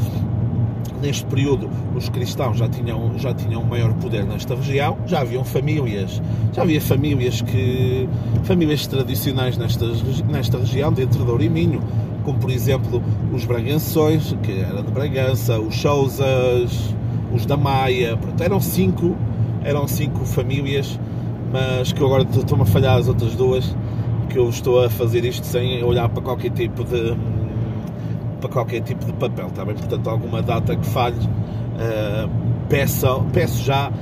neste 1.00 1.25
período 1.26 1.71
os 1.97 2.09
cristãos 2.11 2.59
já 2.59 2.69
tinham 2.69 3.19
já 3.19 3.33
tinham 3.33 3.64
maior 3.64 3.93
poder 3.95 4.25
nesta 4.25 4.55
região, 4.55 4.99
já 5.07 5.21
haviam 5.21 5.45
famílias, 5.45 6.21
já 6.52 6.62
havia 6.62 6.81
famílias 6.81 7.40
que 7.40 8.09
famílias 8.45 8.87
tradicionais 8.87 9.57
nesta 9.57 9.87
nesta 10.29 10.59
região 10.59 10.93
dentro 10.93 11.25
de 11.25 11.31
Ouriminho, 11.31 11.81
como 12.25 12.38
por 12.38 12.50
exemplo 12.50 13.02
os 13.33 13.45
Braganções, 13.45 14.37
que 14.43 14.61
era 14.61 14.83
de 14.83 14.90
Bragança, 14.90 15.59
os 15.59 15.81
Sousas, 15.81 16.95
os 17.33 17.47
da 17.47 17.57
Maia, 17.57 18.17
pronto, 18.17 18.43
eram 18.43 18.61
cinco 18.61 19.17
eram 19.64 19.87
cinco 19.87 20.25
famílias 20.25 20.99
mas 21.52 21.92
que 21.92 22.00
eu 22.00 22.07
agora 22.07 22.23
estou-me 22.23 22.62
a 22.62 22.66
falhar 22.66 22.99
as 22.99 23.09
outras 23.09 23.35
duas, 23.35 23.76
que 24.28 24.38
eu 24.38 24.49
estou 24.49 24.85
a 24.85 24.90
fazer 24.90 25.25
isto 25.25 25.47
sem 25.47 25.83
olhar 25.83 26.09
para 26.09 26.23
qualquer 26.23 26.50
tipo 26.50 26.85
de 26.85 27.16
para 28.40 28.49
qualquer 28.49 28.80
tipo 28.80 29.04
de 29.04 29.12
papel, 29.12 29.49
está 29.49 29.64
bem? 29.64 29.75
Portanto, 29.75 30.09
alguma 30.09 30.40
data 30.40 30.75
que 30.75 30.87
falhe, 30.87 31.16
uh, 31.16 32.30
peço, 32.71 33.23
peço 33.33 33.62
já 33.62 33.92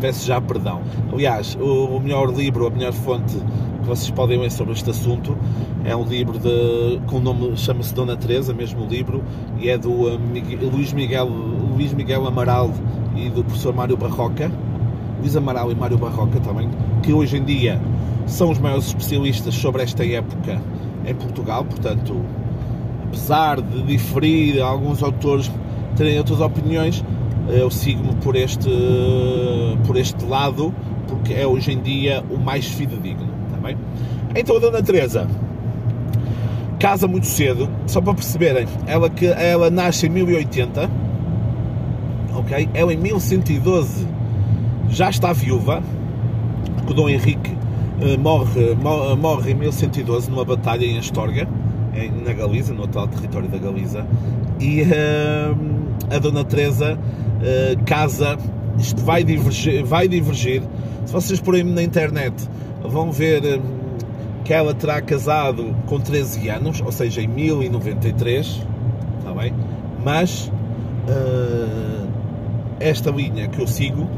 peço 0.00 0.26
já 0.26 0.40
perdão. 0.40 0.80
Aliás, 1.12 1.56
o, 1.60 1.96
o, 1.96 2.00
melhor 2.00 2.32
livro, 2.32 2.66
a 2.66 2.70
melhor 2.70 2.92
fonte 2.92 3.34
que 3.34 3.86
vocês 3.86 4.10
podem 4.10 4.38
ler 4.38 4.50
sobre 4.50 4.72
este 4.72 4.88
assunto 4.90 5.36
é 5.84 5.94
um 5.94 6.04
livro 6.04 6.38
de, 6.38 7.00
com 7.06 7.16
o 7.16 7.20
nome, 7.20 7.56
chama-se 7.56 7.94
Dona 7.94 8.16
Teresa, 8.16 8.52
mesmo 8.52 8.86
livro, 8.86 9.22
e 9.58 9.68
é 9.68 9.76
do 9.76 9.90
uh, 9.90 10.18
Miguel, 10.18 10.70
Luís, 10.70 10.92
Miguel, 10.92 11.26
Luís 11.26 11.92
Miguel 11.92 12.26
Amaral 12.26 12.70
e 13.16 13.28
do 13.28 13.42
professor 13.42 13.74
Mário 13.74 13.96
Barroca, 13.96 14.50
Luís 15.18 15.36
Amaral 15.36 15.70
e 15.70 15.74
Mário 15.74 15.98
Barroca 15.98 16.40
também, 16.40 16.68
que 17.02 17.12
hoje 17.12 17.36
em 17.36 17.44
dia 17.44 17.80
são 18.26 18.50
os 18.50 18.58
maiores 18.58 18.86
especialistas 18.88 19.54
sobre 19.54 19.82
esta 19.82 20.04
época 20.04 20.60
em 21.04 21.14
Portugal, 21.14 21.64
portanto, 21.64 22.20
apesar 23.06 23.60
de 23.60 23.82
diferir 23.82 24.60
alguns 24.60 25.02
autores 25.02 25.50
terem 25.96 26.18
outras 26.18 26.40
opiniões, 26.40 27.04
eu 27.48 27.70
sigo-me 27.70 28.14
por 28.16 28.36
este, 28.36 28.70
por 29.86 29.96
este 29.96 30.24
lado, 30.26 30.74
porque 31.06 31.32
é 31.32 31.46
hoje 31.46 31.72
em 31.72 31.80
dia 31.80 32.22
o 32.30 32.36
mais 32.36 32.66
fidedigno, 32.66 33.28
está 33.46 33.58
bem? 33.58 33.76
Então 34.36 34.56
a 34.56 34.60
Dona 34.60 34.82
Teresa 34.82 35.26
casa 36.78 37.08
muito 37.08 37.26
cedo, 37.26 37.68
só 37.86 38.00
para 38.00 38.14
perceberem, 38.14 38.66
ela, 38.86 39.10
que, 39.10 39.26
ela 39.26 39.68
nasce 39.68 40.06
em 40.06 40.10
1080, 40.10 40.88
ok? 42.36 42.68
Ela 42.72 42.94
em 42.94 42.96
1112 42.96 44.06
já 44.90 45.10
está 45.10 45.32
viúva, 45.32 45.82
porque 46.76 46.92
o 46.92 46.94
Dom 46.94 47.08
Henrique 47.08 47.50
uh, 47.50 48.18
morre, 48.18 48.74
morre 49.18 49.52
em 49.52 49.54
1112 49.54 50.30
numa 50.30 50.44
batalha 50.44 50.84
em 50.84 50.98
Astorga, 50.98 51.48
na 52.24 52.32
Galiza, 52.32 52.72
no 52.72 52.84
atual 52.84 53.08
território 53.08 53.48
da 53.48 53.58
Galiza, 53.58 54.06
e 54.60 54.82
uh, 54.82 56.14
a 56.14 56.18
Dona 56.18 56.44
Teresa 56.44 56.98
casa, 57.86 58.36
isto 58.78 59.00
vai 59.04 59.22
divergir, 59.22 59.84
vai 59.84 60.08
divergir, 60.08 60.62
se 61.06 61.12
vocês 61.12 61.40
porem 61.40 61.62
na 61.62 61.82
internet 61.82 62.34
vão 62.82 63.12
ver 63.12 63.60
que 64.44 64.52
ela 64.52 64.74
terá 64.74 65.00
casado 65.00 65.72
com 65.86 66.00
13 66.00 66.48
anos, 66.48 66.80
ou 66.80 66.90
seja, 66.90 67.22
em 67.22 67.28
1093, 67.28 68.66
está 69.18 69.32
bem? 69.32 69.54
Mas 70.04 70.50
esta 72.80 73.10
linha 73.10 73.48
que 73.48 73.60
eu 73.60 73.66
sigo 73.66 74.08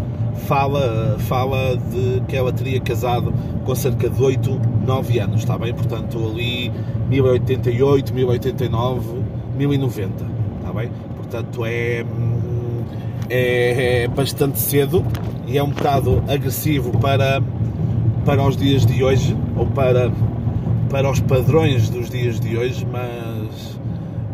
fala, 0.46 1.16
fala 1.20 1.76
de 1.76 2.20
que 2.28 2.36
ela 2.36 2.52
teria 2.52 2.80
casado 2.80 3.32
com 3.64 3.74
cerca 3.74 4.08
de 4.08 4.22
8, 4.22 4.60
9 4.86 5.18
anos, 5.20 5.40
está 5.40 5.58
bem? 5.58 5.72
Portanto, 5.72 6.18
ali 6.18 6.72
1088, 7.08 8.14
1089, 8.14 9.22
1090, 9.56 10.26
está 10.58 10.72
bem? 10.72 10.90
Portanto, 11.16 11.64
é, 11.64 12.04
é, 13.28 14.02
é 14.02 14.08
bastante 14.08 14.58
cedo 14.58 15.04
e 15.46 15.58
é 15.58 15.62
um 15.62 15.70
bocado 15.70 16.22
agressivo 16.28 16.98
para, 16.98 17.42
para 18.24 18.46
os 18.46 18.56
dias 18.56 18.84
de 18.86 19.02
hoje, 19.02 19.36
ou 19.56 19.66
para, 19.66 20.10
para 20.88 21.10
os 21.10 21.20
padrões 21.20 21.88
dos 21.90 22.10
dias 22.10 22.40
de 22.40 22.56
hoje, 22.56 22.86
mas 22.90 23.78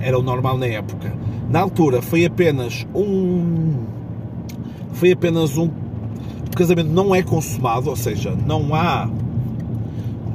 era 0.01 0.19
o 0.19 0.23
normal 0.23 0.57
na 0.57 0.67
época. 0.67 1.13
Na 1.49 1.61
altura 1.61 2.03
foi 2.03 2.25
apenas 2.25 2.87
um 2.95 3.85
foi 4.93 5.13
apenas 5.13 5.59
um 5.59 5.69
o 6.57 6.59
casamento 6.59 6.89
não 6.89 7.15
é 7.15 7.23
consumado, 7.23 7.91
ou 7.91 7.97
seja, 7.97 8.35
não 8.47 8.75
há, 8.75 9.07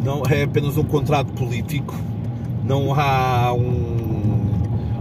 não 0.04 0.22
é 0.30 0.44
apenas 0.44 0.78
um 0.78 0.84
contrato 0.84 1.34
político, 1.34 1.96
não 2.64 2.94
há 2.94 3.52
um, 3.52 4.52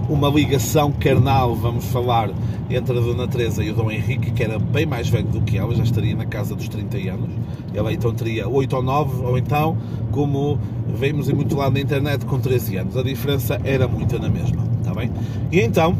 uma 0.08 0.30
ligação 0.30 0.90
carnal, 0.90 1.54
vamos 1.54 1.84
falar, 1.84 2.30
entre 2.70 2.96
a 2.96 3.00
Dona 3.02 3.28
Teresa 3.28 3.62
e 3.62 3.68
o 3.68 3.74
Dom 3.74 3.90
Henrique, 3.90 4.30
que 4.30 4.42
era 4.42 4.58
bem 4.58 4.86
mais 4.86 5.10
velho 5.10 5.26
do 5.26 5.42
que 5.42 5.58
ela, 5.58 5.74
já 5.74 5.82
estaria 5.82 6.16
na 6.16 6.24
casa 6.24 6.54
dos 6.54 6.70
30 6.70 6.96
anos. 7.12 7.28
Ela 7.74 7.92
então 7.92 8.14
teria 8.14 8.48
8 8.48 8.76
ou 8.76 8.82
9, 8.82 9.22
ou 9.26 9.36
então, 9.36 9.76
como 10.10 10.58
vemos 10.88 11.28
em 11.28 11.34
muito 11.34 11.54
lado 11.54 11.74
na 11.74 11.80
internet, 11.80 12.24
com 12.24 12.40
13 12.40 12.76
anos. 12.76 12.96
A 12.96 13.02
diferença 13.02 13.60
era 13.62 13.86
muita 13.86 14.18
na 14.18 14.30
mesma, 14.30 14.64
está 14.80 14.94
bem? 14.94 15.10
E 15.52 15.60
então, 15.60 15.94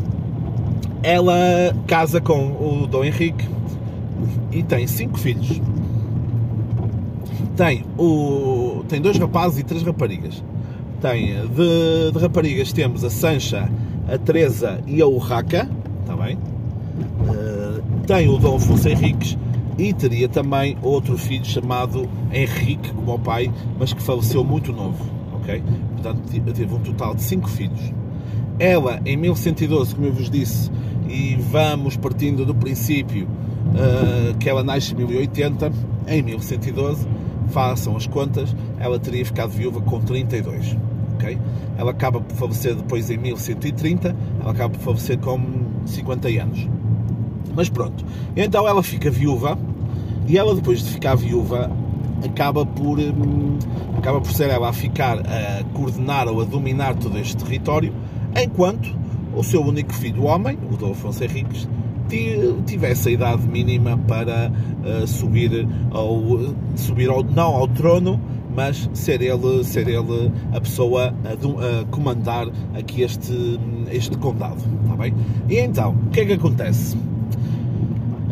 ela 1.03 1.77
casa 1.87 2.23
com 2.23 2.53
o 2.53 2.87
Dom 2.87 3.05
Henrique, 3.05 3.60
e 4.53 4.63
tem 4.63 4.87
cinco 4.87 5.19
filhos. 5.19 5.61
Tem, 7.57 7.85
o, 7.99 8.85
tem 8.89 9.01
dois 9.01 9.19
rapazes 9.19 9.59
e 9.59 9.63
três 9.63 9.83
raparigas. 9.83 10.43
Tem 11.01 11.47
de, 11.49 12.13
de 12.13 12.19
raparigas 12.19 12.73
temos 12.73 13.05
a 13.05 13.11
Sancha, 13.11 13.71
a 14.09 14.19
Teresa 14.19 14.81
e 14.87 15.01
a 15.01 15.07
Urraca, 15.07 15.69
está 16.01 16.17
bem? 16.17 16.37
Uh, 16.37 17.83
tem 18.07 18.29
o 18.29 18.39
Dom 18.39 18.57
Afonso 18.57 18.89
Henriques 18.89 19.37
e 19.79 19.93
teria 19.95 20.29
também 20.29 20.77
outro 20.83 21.17
filho 21.17 21.45
chamado 21.45 22.09
Henrique, 22.33 22.93
como 22.93 23.15
o 23.15 23.19
pai, 23.19 23.51
mas 23.79 23.93
que 23.93 24.03
faleceu 24.03 24.45
muito 24.45 24.73
novo, 24.73 25.03
ok? 25.35 25.63
Portanto, 25.93 26.23
teve 26.53 26.75
um 26.75 26.81
total 26.81 27.15
de 27.15 27.23
cinco 27.23 27.49
filhos. 27.49 27.93
Ela, 28.59 29.01
em 29.07 29.17
1112, 29.17 29.95
como 29.95 30.07
eu 30.09 30.13
vos 30.13 30.29
disse, 30.29 30.71
e 31.09 31.37
vamos 31.51 31.97
partindo 31.97 32.45
do 32.45 32.55
princípio 32.55 33.27
uh, 33.75 34.37
que 34.39 34.49
ela 34.49 34.63
nasce 34.63 34.93
em 34.93 34.97
1080, 34.97 35.73
em 36.09 36.23
1112, 36.23 37.07
façam 37.49 37.97
as 37.97 38.07
contas, 38.07 38.55
ela 38.79 38.99
teria 38.99 39.25
ficado 39.25 39.51
viúva 39.51 39.81
com 39.81 40.01
32. 40.01 40.77
Okay? 41.15 41.39
Ela 41.77 41.91
acaba 41.91 42.21
por 42.21 42.35
falecer 42.37 42.75
depois 42.75 43.11
em 43.11 43.19
1130, 43.19 44.17
ela 44.41 44.51
acaba 44.51 44.75
por 44.75 44.81
falecer 44.81 45.19
com 45.19 45.41
50 45.87 46.29
anos. 46.29 46.69
Mas 47.55 47.69
pronto, 47.69 48.05
então 48.37 48.67
ela 48.67 48.83
fica 48.83 49.11
viúva 49.11 49.59
e 50.27 50.39
ela 50.39 50.55
depois 50.55 50.83
de 50.83 50.93
ficar 50.93 51.17
viúva 51.17 51.71
acaba 52.25 52.65
por 52.65 52.99
hum, 52.99 53.59
acaba 53.97 54.21
por 54.21 54.33
ser 54.33 54.51
ela 54.51 54.69
a 54.69 54.73
ficar 54.73 55.19
a 55.19 55.65
coordenar 55.75 56.29
ou 56.29 56.41
a 56.41 56.45
dominar 56.45 56.95
todo 56.95 57.19
este 57.19 57.37
território, 57.37 57.93
enquanto 58.37 58.95
o 59.35 59.43
seu 59.43 59.63
único 59.63 59.93
filho, 59.93 60.25
homem, 60.25 60.59
o 60.71 60.77
Dom 60.77 60.93
Afonso 60.93 61.23
Henriques, 61.23 61.69
tivesse 62.67 63.09
a 63.09 63.13
idade 63.13 63.47
mínima 63.47 63.97
para 63.99 64.51
uh, 64.51 65.07
subir, 65.07 65.67
ao, 65.91 66.21
subir 66.77 67.09
ao, 67.09 67.23
não 67.23 67.55
ao 67.55 67.69
trono, 67.69 68.21
mas 68.55 68.91
ser 68.93 69.23
ele, 69.23 69.65
ser 69.65 69.89
ele 69.89 70.31
a 70.53 70.61
pessoa 70.61 71.15
a, 71.25 71.81
a 71.81 71.85
comandar 71.87 72.49
aqui 72.75 73.03
este, 73.03 73.59
este 73.91 74.17
condado, 74.19 74.63
está 74.83 74.97
bem? 74.97 75.15
E 75.49 75.59
então, 75.59 75.97
o 76.07 76.11
que 76.11 76.21
é 76.21 76.27
que 76.27 76.33
acontece? 76.33 76.97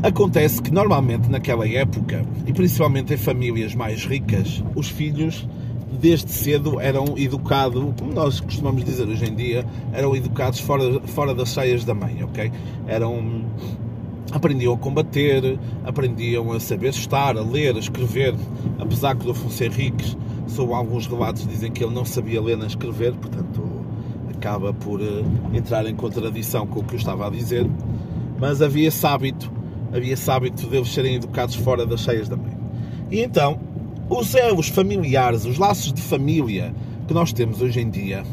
Acontece 0.03 0.63
que 0.63 0.73
normalmente 0.73 1.29
naquela 1.29 1.69
época, 1.69 2.25
e 2.47 2.53
principalmente 2.53 3.15
em 3.15 3.17
famílias 3.17 3.75
mais 3.75 4.05
ricas, 4.05 4.63
os 4.77 4.89
filhos 4.89 5.49
desde 5.93 6.31
cedo 6.31 6.81
eram 6.81 7.17
educados, 7.17 7.83
como 7.99 8.13
nós 8.13 8.41
costumamos 8.41 8.85
dizer 8.85 9.07
hoje 9.09 9.25
em 9.25 9.35
dia, 9.35 9.65
eram 9.93 10.15
educados 10.15 10.61
fora, 10.61 11.01
fora 11.07 11.35
das 11.35 11.51
saias 11.51 11.85
da 11.85 11.95
mãe, 11.95 12.23
ok? 12.23 12.51
Eram 12.87 13.45
aprendiam 14.31 14.75
a 14.75 14.79
combater, 14.79 15.59
aprendiam 15.85 16.53
a 16.53 16.61
saber 16.61 16.91
estar, 16.91 17.37
a 17.37 17.43
ler, 17.43 17.75
a 17.77 17.79
escrever, 17.79 18.35
apesar 18.79 19.17
que 19.17 19.27
o 19.27 19.31
Afonso 19.31 19.65
Henriques, 19.65 20.17
sob 20.47 20.73
alguns 20.73 21.07
relatos, 21.07 21.47
dizem 21.47 21.73
que 21.73 21.83
ele 21.83 21.95
não 21.95 22.05
sabia 22.05 22.41
ler 22.41 22.57
nem 22.57 22.67
escrever, 22.67 23.15
portanto 23.15 23.67
acaba 24.31 24.73
por 24.73 25.01
uh, 25.01 25.25
entrar 25.53 25.85
em 25.87 25.95
contradição 25.95 26.67
com 26.67 26.81
o 26.81 26.85
que 26.85 26.95
eu 26.95 26.99
estava 26.99 27.27
a 27.27 27.31
dizer, 27.31 27.69
mas 28.39 28.63
havia 28.63 28.89
esse 28.89 29.05
hábito, 29.05 29.51
havia 29.93 30.13
esse 30.13 30.31
hábito 30.31 30.67
deles 30.69 30.93
serem 30.93 31.17
educados 31.17 31.57
fora 31.57 31.85
das 31.85 32.01
cheias 32.01 32.29
da 32.29 32.37
mãe. 32.37 32.57
E 33.11 33.21
então, 33.21 33.59
os 34.09 34.35
elos 34.35 34.69
familiares, 34.69 35.45
os 35.45 35.59
laços 35.59 35.93
de 35.93 36.01
família 36.01 36.75
que 37.07 37.15
nós 37.15 37.33
temos 37.33 37.61
hoje 37.61 37.81
em 37.81 37.91
dia, 37.91 38.25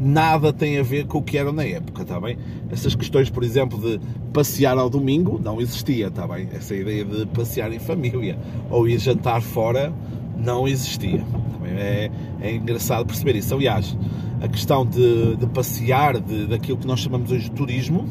nada 0.00 0.52
tem 0.52 0.78
a 0.78 0.82
ver 0.82 1.06
com 1.06 1.18
o 1.18 1.22
que 1.22 1.36
era 1.36 1.52
na 1.52 1.64
época, 1.64 2.02
está 2.02 2.18
bem? 2.20 2.38
Essas 2.70 2.94
questões, 2.94 3.28
por 3.28 3.44
exemplo, 3.44 3.78
de 3.78 4.00
passear 4.32 4.78
ao 4.78 4.88
domingo, 4.88 5.40
não 5.42 5.60
existia, 5.60 6.08
está 6.08 6.26
bem? 6.26 6.48
Essa 6.52 6.74
ideia 6.74 7.04
de 7.04 7.26
passear 7.26 7.72
em 7.72 7.78
família 7.78 8.38
ou 8.70 8.88
ir 8.88 8.98
jantar 8.98 9.42
fora 9.42 9.92
não 10.36 10.66
existia. 10.66 11.24
É, 11.64 12.10
é, 12.40 12.54
engraçado 12.54 13.06
perceber 13.06 13.36
isso. 13.36 13.54
Aliás, 13.54 13.96
a 14.40 14.48
questão 14.48 14.84
de, 14.84 15.36
de 15.36 15.46
passear, 15.46 16.18
de, 16.18 16.46
daquilo 16.46 16.78
que 16.78 16.86
nós 16.86 17.00
chamamos 17.00 17.30
hoje 17.30 17.44
de 17.44 17.52
turismo, 17.52 18.08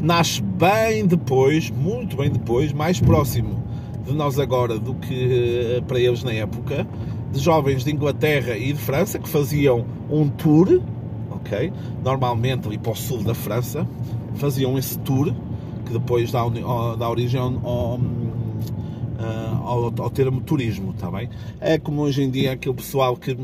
nasce 0.00 0.42
bem 0.42 1.06
depois, 1.06 1.70
muito 1.70 2.16
bem 2.16 2.30
depois, 2.30 2.72
mais 2.72 3.00
próximo 3.00 3.69
de 4.10 4.16
nós 4.16 4.38
agora 4.38 4.78
do 4.78 4.94
que 4.94 5.76
eh, 5.78 5.82
para 5.86 5.98
eles 5.98 6.22
na 6.22 6.32
época, 6.32 6.86
de 7.32 7.38
jovens 7.38 7.84
de 7.84 7.92
Inglaterra 7.92 8.56
e 8.56 8.72
de 8.72 8.78
França 8.78 9.18
que 9.18 9.28
faziam 9.28 9.84
um 10.10 10.28
tour 10.28 10.80
ok? 11.40 11.72
Normalmente 12.04 12.68
ali 12.68 12.78
para 12.78 12.92
o 12.92 12.96
sul 12.96 13.22
da 13.22 13.34
França, 13.34 13.86
faziam 14.34 14.78
esse 14.78 14.98
tour, 15.00 15.34
que 15.86 15.92
depois 15.92 16.30
dá, 16.30 16.42
dá 16.98 17.10
origem 17.10 17.40
ao, 17.40 17.52
ao, 17.64 18.00
ao, 19.64 19.84
ao 19.98 20.10
termo 20.10 20.40
turismo, 20.40 20.92
está 20.92 21.10
bem? 21.10 21.28
É 21.60 21.78
como 21.78 22.02
hoje 22.02 22.22
em 22.22 22.30
dia 22.30 22.52
aquele 22.52 22.74
pessoal 22.74 23.16
que 23.16 23.36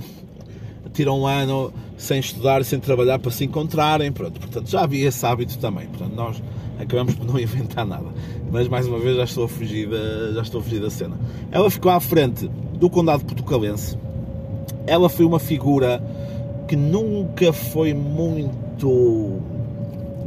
tira 0.97 1.13
um 1.13 1.27
ano 1.27 1.71
sem 1.99 2.19
estudar, 2.19 2.65
sem 2.65 2.81
trabalhar 2.81 3.19
para 3.19 3.31
se 3.31 3.45
encontrarem, 3.45 4.11
pronto, 4.11 4.41
portanto 4.41 4.71
já 4.71 4.83
havia 4.83 5.09
esse 5.09 5.25
hábito 5.27 5.59
também, 5.59 5.87
portanto 5.89 6.15
nós 6.15 6.43
acabamos 6.79 7.15
por 7.15 7.27
não 7.27 7.37
inventar 7.39 7.87
nada, 7.87 8.07
mas 8.51 8.67
mais 8.67 8.87
uma 8.87 8.99
vez 8.99 9.17
já 9.17 9.25
estou 9.25 9.45
a 9.45 9.49
fugir 9.49 9.89
da, 9.89 10.33
já 10.33 10.43
estou 10.43 10.61
a 10.61 10.65
fugir 10.65 10.81
da 10.81 10.89
cena. 10.89 11.19
Ela 11.53 11.71
ficou 11.71 11.93
à 11.93 12.01
frente 12.01 12.49
do 12.75 12.89
condado 12.89 13.25
portucalense, 13.27 13.99
ela 14.87 15.11
foi 15.11 15.27
uma 15.27 15.39
figura 15.39 16.03
que 16.67 16.77
nunca 16.77 17.53
foi 17.53 17.93
muito 17.93 19.39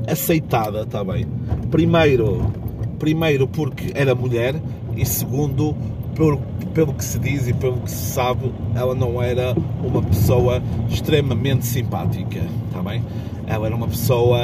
aceitada, 0.07 0.83
está 0.83 1.03
bem? 1.03 1.25
Primeiro, 1.71 2.53
primeiro 2.99 3.47
porque 3.47 3.91
era 3.95 4.13
mulher 4.13 4.55
e 4.95 5.03
segundo 5.03 5.75
pelo, 6.19 6.37
pelo 6.73 6.93
que 6.93 7.03
se 7.03 7.17
diz 7.17 7.47
e 7.47 7.53
pelo 7.53 7.77
que 7.77 7.89
se 7.89 8.11
sabe, 8.11 8.51
ela 8.75 8.93
não 8.93 9.23
era 9.23 9.55
uma 9.81 10.03
pessoa 10.03 10.61
extremamente 10.89 11.65
simpática, 11.65 12.41
está 12.67 12.83
bem? 12.83 13.01
Ela 13.47 13.67
era 13.67 13.75
uma 13.75 13.87
pessoa 13.87 14.37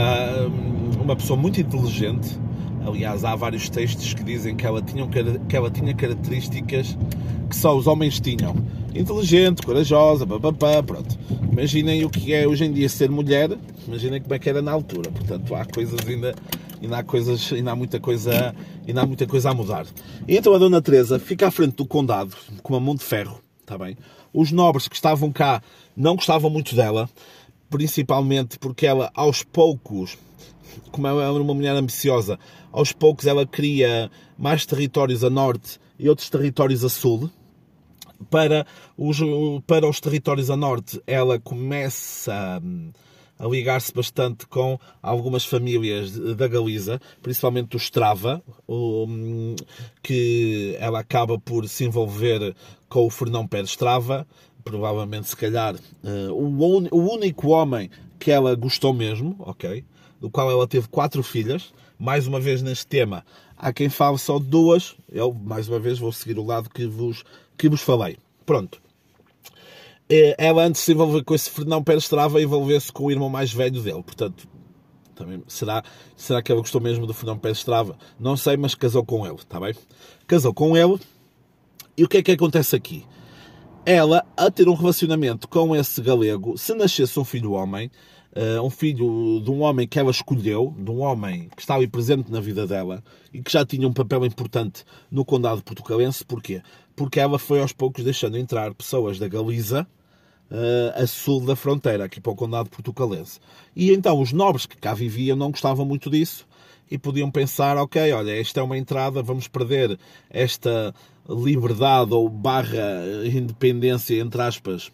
uma 1.04 1.16
pessoa 1.16 1.38
muito 1.38 1.60
inteligente. 1.60 2.40
Aliás, 2.88 3.26
há 3.26 3.36
vários 3.36 3.70
textos 3.70 4.14
que 4.14 4.24
dizem 4.24 4.56
que 4.56 4.66
ela 4.66 4.82
tinha, 4.82 5.06
que 5.08 5.56
ela 5.56 5.70
tinha 5.70 5.94
características 5.94 6.98
que 7.50 7.56
só 7.56 7.76
os 7.76 7.88
homens 7.88 8.20
tinham 8.20 8.56
inteligente, 8.96 9.62
corajosa, 9.62 10.26
papapá, 10.26 10.82
pronto. 10.82 11.18
Imaginem 11.52 12.06
o 12.06 12.10
que 12.10 12.34
é 12.34 12.48
hoje 12.48 12.64
em 12.64 12.72
dia 12.72 12.88
ser 12.88 13.10
mulher, 13.12 13.52
imaginem 13.86 14.22
como 14.22 14.34
é 14.34 14.40
que 14.40 14.50
era 14.50 14.62
na 14.62 14.72
altura. 14.72 15.12
Portanto, 15.12 15.54
há 15.54 15.66
coisas 15.66 16.00
ainda, 16.08 16.34
ainda 16.82 16.98
há 16.98 17.04
coisas, 17.04 17.52
há 17.54 17.76
muita 17.76 18.00
coisa, 18.00 18.56
ainda 18.88 19.02
há 19.02 19.06
muita 19.06 19.28
coisa 19.28 19.50
a 19.50 19.54
mudar. 19.54 19.86
E 20.28 20.38
então 20.38 20.54
a 20.54 20.58
Dona 20.58 20.82
Teresa 20.82 21.20
fica 21.20 21.48
à 21.48 21.52
frente 21.52 21.76
do 21.76 21.86
condado 21.86 22.36
com 22.62 22.74
uma 22.74 22.80
mão 22.80 22.96
de 22.96 23.04
ferro, 23.04 23.42
está 23.62 23.78
bem? 23.78 23.98
Os 24.34 24.52
nobres 24.52 24.88
que 24.88 24.96
estavam 24.96 25.32
cá 25.32 25.62
não 25.96 26.16
gostavam 26.16 26.50
muito 26.50 26.76
dela, 26.76 27.10
principalmente 27.70 28.60
porque 28.60 28.86
ela 28.86 29.12
aos 29.14 29.44
poucos 29.44 30.18
como 30.92 31.08
ela 31.08 31.24
era 31.24 31.34
uma 31.34 31.54
mulher 31.54 31.76
ambiciosa, 31.76 32.40
aos 32.72 32.92
poucos 32.92 33.26
ela 33.26 33.46
queria 33.46 34.12
mais 34.38 34.66
territórios 34.66 35.24
a 35.24 35.30
norte 35.30 35.80
e 35.98 36.10
outros 36.10 36.30
territórios 36.30 36.84
a 36.84 36.90
sul, 36.90 37.30
para 38.30 38.66
os, 38.98 39.18
para 39.68 39.88
os 39.88 40.00
territórios 40.00 40.50
a 40.50 40.56
norte, 40.56 41.02
ela 41.06 41.40
começa 41.40 42.62
hum, 42.64 42.92
a 43.38 43.48
ligar-se 43.48 43.94
bastante 43.94 44.46
com 44.48 44.80
algumas 45.02 45.46
famílias 45.46 46.18
da 46.36 46.48
Galiza, 46.48 47.02
principalmente 47.22 47.70
do 47.70 47.78
Strava, 47.78 48.42
hum, 48.68 49.56
que 50.02 50.76
ela 50.80 51.00
acaba 51.00 51.38
por 51.38 51.68
se 51.68 51.84
envolver 51.84 52.56
com 52.88 53.06
o 53.06 53.10
Fernão 53.10 53.46
Pérez 53.46 53.70
Strava, 53.70 54.26
provavelmente, 54.64 55.30
se 55.30 55.36
calhar, 55.36 55.76
eh, 55.76 56.28
o 56.32 57.14
único 57.14 57.50
homem 57.50 57.90
que 58.18 58.32
ela 58.32 58.56
gostou 58.56 58.94
mesmo, 58.94 59.36
ok? 59.40 59.84
Do 60.20 60.30
qual 60.30 60.50
ela 60.50 60.68
teve 60.68 60.88
quatro 60.88 61.22
filhas. 61.22 61.74
Mais 61.98 62.28
uma 62.28 62.40
vez 62.40 62.62
neste 62.62 62.88
tema, 62.88 63.24
há 63.58 63.72
quem 63.72 63.88
fale 63.90 64.18
só 64.18 64.40
de 64.40 64.46
duas. 64.46 64.96
Eu, 65.10 65.34
mais 65.34 65.70
uma 65.70 65.80
vez, 65.80 66.00
vou 66.00 66.12
seguir 66.12 66.38
o 66.40 66.46
lado 66.46 66.70
que 66.70 66.86
vos 66.86 67.24
que 67.58 67.70
vos 67.70 67.82
falei. 67.82 68.18
Pronto. 68.46 68.82
É, 70.10 70.36
ela 70.38 70.64
antes 70.64 70.82
se 70.82 70.92
envolver 70.92 71.24
com 71.24 71.34
esse 71.34 71.50
Fernão 71.50 71.84
Pérez 71.84 72.04
Estrava 72.04 72.42
envolver-se 72.42 72.92
com 72.92 73.06
o 73.06 73.12
irmão 73.12 73.30
mais 73.30 73.52
velho 73.52 73.82
dele. 73.82 74.04
Portanto, 74.04 74.48
também, 75.16 75.42
será, 75.48 75.84
será 76.16 76.42
que 76.42 76.52
ela 76.52 76.62
gostou 76.62 76.80
mesmo 76.80 77.08
do 77.08 77.14
Fernão 77.14 77.38
Pérez 77.38 77.60
Estrava? 77.60 77.98
Não 78.20 78.38
sei, 78.38 78.58
mas 78.58 78.76
casou 78.76 79.04
com 79.04 79.26
ele, 79.26 79.36
está 79.36 79.60
bem? 79.60 79.74
Casou 80.28 80.54
com 80.54 80.78
ele. 80.78 81.00
E 81.98 82.04
o 82.04 82.08
que 82.08 82.18
é 82.18 82.24
que 82.24 82.32
acontece 82.32 82.76
aqui? 82.76 83.06
Ela, 83.86 84.26
a 84.36 84.52
ter 84.52 84.68
um 84.68 84.74
relacionamento 84.74 85.48
com 85.48 85.76
esse 85.76 86.02
galego, 86.02 86.58
se 86.58 86.74
nascesse 86.74 87.20
um 87.20 87.24
filho 87.24 87.52
homem, 87.52 87.90
uh, 88.36 88.62
um 88.62 88.70
filho 88.70 89.42
de 89.42 89.50
um 89.50 89.62
homem 89.62 89.88
que 89.88 89.98
ela 89.98 90.12
escolheu, 90.12 90.76
de 90.78 90.92
um 90.92 91.02
homem 91.02 91.50
que 91.56 91.62
está 91.62 91.76
ali 91.76 91.88
presente 91.88 92.32
na 92.32 92.42
vida 92.42 92.68
dela 92.68 93.04
e 93.34 93.42
que 93.42 93.52
já 93.52 93.66
tinha 93.66 93.88
um 93.88 93.94
papel 93.94 94.26
importante 94.26 94.84
no 95.10 95.24
condado 95.24 95.64
portucalense. 95.64 96.26
Porquê? 96.26 96.62
Porque 96.96 97.20
ela 97.20 97.38
foi 97.38 97.60
aos 97.60 97.74
poucos 97.74 98.04
deixando 98.04 98.38
entrar 98.38 98.74
pessoas 98.74 99.20
da 99.20 99.28
Galiza 99.28 99.88
uh, 100.52 101.02
a 101.02 101.08
sul 101.08 101.46
da 101.46 101.56
fronteira, 101.56 102.06
aqui 102.06 102.22
para 102.22 102.32
o 102.32 102.36
condado 102.36 102.70
portucalense. 102.70 103.40
E 103.76 103.92
então 103.92 104.22
os 104.22 104.32
nobres 104.32 104.66
que 104.66 104.78
cá 104.78 104.94
viviam 104.94 105.36
não 105.36 105.52
gostavam 105.52 105.86
muito 105.86 106.10
disso 106.10 106.48
e 106.90 106.98
podiam 106.98 107.32
pensar, 107.32 107.78
ok, 107.78 108.12
olha, 108.14 108.40
esta 108.40 108.60
é 108.60 108.64
uma 108.64 108.78
entrada, 108.78 109.22
vamos 109.24 109.48
perder 109.48 109.98
esta 110.30 110.94
liberdade 111.28 112.14
ou 112.14 112.30
barra 112.30 113.04
independência, 113.26 114.20
entre 114.20 114.42
aspas, 114.42 114.92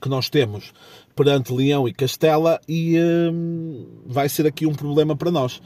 que 0.00 0.08
nós 0.08 0.28
temos 0.28 0.72
perante 1.14 1.52
Leão 1.52 1.88
e 1.88 1.94
Castela 1.94 2.60
e 2.68 2.98
hum, 3.00 3.86
vai 4.06 4.28
ser 4.28 4.46
aqui 4.46 4.66
um 4.66 4.74
problema 4.74 5.16
para 5.16 5.30
nós. 5.30 5.62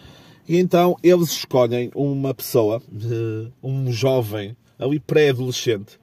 E 0.48 0.56
então 0.56 0.96
eles 1.02 1.30
escolhem 1.30 1.90
uma 1.94 2.32
pessoa, 2.32 2.80
um 3.62 3.90
jovem, 3.92 4.56
ali 4.80 4.98
pré-adolescente, 4.98 6.00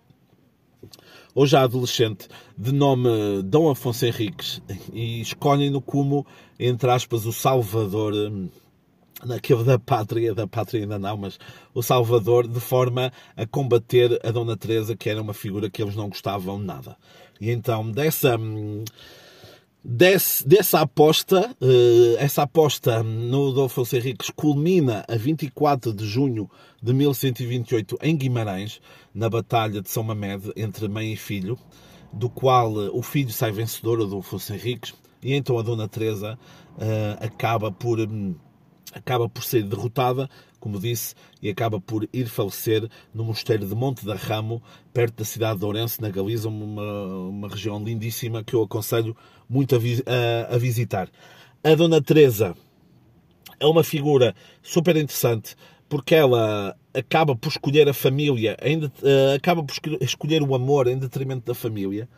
ou 1.34 1.46
já 1.46 1.63
adolescente, 1.63 2.28
de 2.58 2.72
nome 2.72 3.10
Dom 3.44 3.70
Afonso 3.70 4.06
Henriques, 4.06 4.62
e 4.94 5.22
escolhem-no 5.22 5.82
como, 5.82 6.26
entre 6.60 6.90
aspas, 6.90 7.26
o 7.26 7.34
salvador 7.34 8.13
hum, 8.13 8.50
naquele 9.26 9.63
da 9.63 9.80
pátria, 9.80 10.34
da 10.34 10.48
pátria 10.48 10.82
ainda 10.82 11.00
não, 11.00 11.18
mas 11.18 11.40
o 11.74 11.82
Salvador, 11.82 12.48
de 12.48 12.60
forma 12.60 13.12
a 13.36 13.46
combater 13.46 14.20
a 14.24 14.32
Dona 14.32 14.56
Teresa, 14.56 14.96
que 14.96 15.10
era 15.10 15.22
uma 15.22 15.34
figura 15.34 15.70
que 15.70 15.82
eles 15.82 15.96
não 15.96 16.10
gostavam 16.10 16.58
nada. 16.58 16.98
E 17.40 17.50
então, 17.52 17.90
dessa, 17.90 18.38
desse, 19.84 20.48
dessa 20.48 20.82
aposta, 20.82 21.56
eh, 21.62 22.16
essa 22.18 22.44
aposta 22.44 23.02
no 23.04 23.50
Adolfo 23.50 23.84
Henriques 23.96 24.30
culmina 24.30 25.06
a 25.08 25.16
24 25.16 25.94
de 25.94 26.06
junho 26.06 26.50
de 26.82 26.94
1128 26.94 27.98
em 28.02 28.16
Guimarães, 28.16 28.82
na 29.13 29.30
Batalha 29.30 29.82
de 29.82 29.90
São 29.90 30.04
Mamede, 30.04 30.52
entre 30.56 30.88
mãe 30.88 31.13
e 31.13 31.18
filho, 31.18 31.58
do 32.12 32.30
qual 32.30 32.74
o 32.74 33.02
filho 33.02 33.32
sai 33.32 33.52
vencedor, 33.52 34.02
Adolfo 34.02 34.38
Henriques, 34.54 34.94
e 35.22 35.34
então 35.34 35.58
a 35.58 35.62
Dona 35.62 35.88
Teresa 35.88 36.38
uh, 36.78 37.26
acaba 37.26 37.72
por 37.72 38.00
hum, 38.00 38.36
acaba 38.93 39.28
por 39.28 39.43
ser 39.43 39.63
derrotada, 39.63 40.30
como 40.60 40.80
disse, 40.80 41.13
e 41.41 41.50
acaba 41.50 41.80
por 41.80 42.08
ir 42.12 42.28
falecer 42.28 42.89
no 43.13 43.23
mosteiro 43.23 43.65
de 43.65 43.76
Monte 43.76 44.06
da 44.06 44.15
Ramo, 44.15 44.62
perto 44.93 45.17
da 45.17 45.26
cidade 45.26 45.60
de 45.60 45.65
Ourense, 45.65 46.02
na 46.02 46.10
Galiza, 46.10 46.50
uma, 46.50 47.17
uma 47.28 47.47
região 47.47 47.84
lindíssima 47.84 48.43
que 48.43 48.54
eu 48.54 48.63
aconselho 48.63 49.15
muito 49.50 49.76
a, 49.76 49.80
a, 49.80 50.56
a 50.56 50.58
visitar. 50.58 51.10
A 51.63 51.76
Dona 51.76 52.02
Teresa 52.02 52.56
é 53.60 53.65
uma 53.65 53.84
figura 53.84 54.36
super 54.62 54.95
interessante 54.95 55.56
porque 55.89 56.15
ela 56.15 56.76
acaba 56.93 57.36
por 57.36 57.50
escolher 57.50 57.88
a 57.88 57.93
família, 57.93 58.58
ainda, 58.62 58.88
uh, 58.88 59.36
acaba 59.36 59.63
por 59.63 59.76
escolher 60.02 60.41
o 60.41 60.54
amor 60.54 60.88
em 60.88 60.97
detrimento 60.97 61.45
da 61.45 61.54
família. 61.54 62.10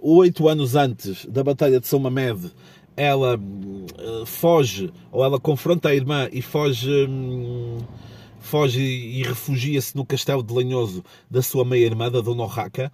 oito 0.00 0.48
anos 0.48 0.74
antes 0.74 1.26
da 1.26 1.44
Batalha 1.44 1.78
de 1.78 1.86
São 1.86 1.98
Mamed, 1.98 2.50
ela 2.96 3.36
uh, 3.36 4.26
foge, 4.26 4.92
ou 5.10 5.24
ela 5.24 5.40
confronta 5.40 5.88
a 5.88 5.94
irmã 5.94 6.28
e 6.32 6.42
foge, 6.42 7.06
um, 7.06 7.78
foge 8.40 8.80
e, 8.80 9.22
refugia-se 9.22 9.96
no 9.96 10.04
castelo 10.04 10.42
de 10.42 10.52
Lanhoso 10.52 11.04
da 11.30 11.42
sua 11.42 11.64
meia-irmã, 11.64 12.10
da 12.10 12.20
Dona 12.20 12.42
Orraca, 12.42 12.92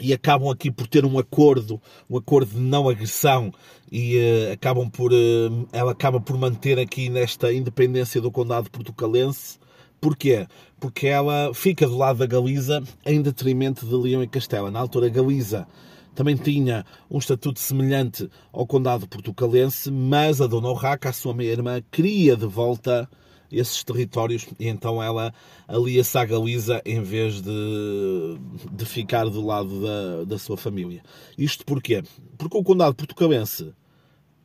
e 0.00 0.12
acabam 0.12 0.50
aqui 0.50 0.70
por 0.70 0.86
ter 0.86 1.04
um 1.04 1.18
acordo, 1.18 1.80
um 2.08 2.16
acordo 2.16 2.52
de 2.52 2.60
não 2.60 2.88
agressão 2.88 3.52
e 3.90 4.16
uh, 4.16 4.52
acabam 4.52 4.88
por, 4.88 5.12
uh, 5.12 5.68
ela 5.72 5.92
acaba 5.92 6.20
por 6.20 6.38
manter 6.38 6.78
aqui 6.78 7.08
nesta 7.08 7.52
independência 7.52 8.20
do 8.20 8.30
condado 8.30 8.70
portucalense. 8.70 9.58
Porquê? 10.00 10.46
Porque 10.78 11.06
ela 11.06 11.52
fica 11.52 11.86
do 11.86 11.96
lado 11.96 12.20
da 12.20 12.26
Galiza 12.26 12.82
em 13.04 13.20
detrimento 13.20 13.84
de 13.84 13.94
Leão 13.94 14.22
e 14.22 14.28
Castela. 14.28 14.70
Na 14.70 14.80
altura, 14.80 15.10
Galiza 15.10 15.66
também 16.14 16.36
tinha 16.36 16.84
um 17.10 17.18
estatuto 17.18 17.58
semelhante 17.58 18.28
ao 18.52 18.66
condado 18.66 19.08
portucalense, 19.08 19.90
mas 19.90 20.40
a 20.40 20.46
Dona 20.46 20.68
Urraca, 20.68 21.08
a 21.08 21.12
sua 21.12 21.34
meia-irmã, 21.34 21.82
queria 21.90 22.36
de 22.36 22.46
volta 22.46 23.08
esses 23.50 23.82
territórios 23.82 24.46
e 24.58 24.68
então 24.68 25.02
ela 25.02 25.34
alia-se 25.66 26.16
à 26.16 26.24
Galiza 26.24 26.80
em 26.84 27.02
vez 27.02 27.40
de, 27.40 28.38
de 28.70 28.84
ficar 28.84 29.24
do 29.24 29.44
lado 29.44 29.82
da, 29.82 30.24
da 30.24 30.38
sua 30.38 30.56
família. 30.56 31.02
Isto 31.36 31.64
porquê? 31.64 32.02
Porque 32.38 32.56
o 32.56 32.62
condado 32.62 32.94
portucalense 32.94 33.74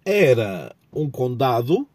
era 0.03 0.75
um 0.91 1.09
condado, 1.09 1.87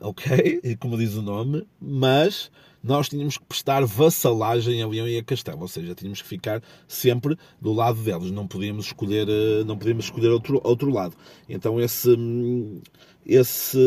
ok? 0.00 0.60
E 0.64 0.74
como 0.78 0.96
diz 0.96 1.14
o 1.14 1.22
nome, 1.22 1.66
mas 1.80 2.50
nós 2.82 3.08
tínhamos 3.08 3.36
que 3.36 3.44
prestar 3.44 3.84
vassalagem 3.84 4.82
a 4.82 4.88
Leão 4.88 5.06
e 5.06 5.18
a 5.18 5.22
Castelo, 5.22 5.60
ou 5.60 5.68
seja, 5.68 5.94
tínhamos 5.94 6.22
que 6.22 6.28
ficar 6.28 6.62
sempre 6.88 7.36
do 7.60 7.72
lado 7.72 8.00
deles, 8.00 8.30
não 8.30 8.46
podíamos 8.46 8.86
escolher, 8.86 9.28
eh, 9.28 9.64
não 9.64 9.76
podíamos 9.76 10.06
escolher 10.06 10.28
outro, 10.28 10.60
outro 10.64 10.90
lado. 10.90 11.14
Então 11.48 11.78
esse, 11.78 12.16
esse, 13.26 13.78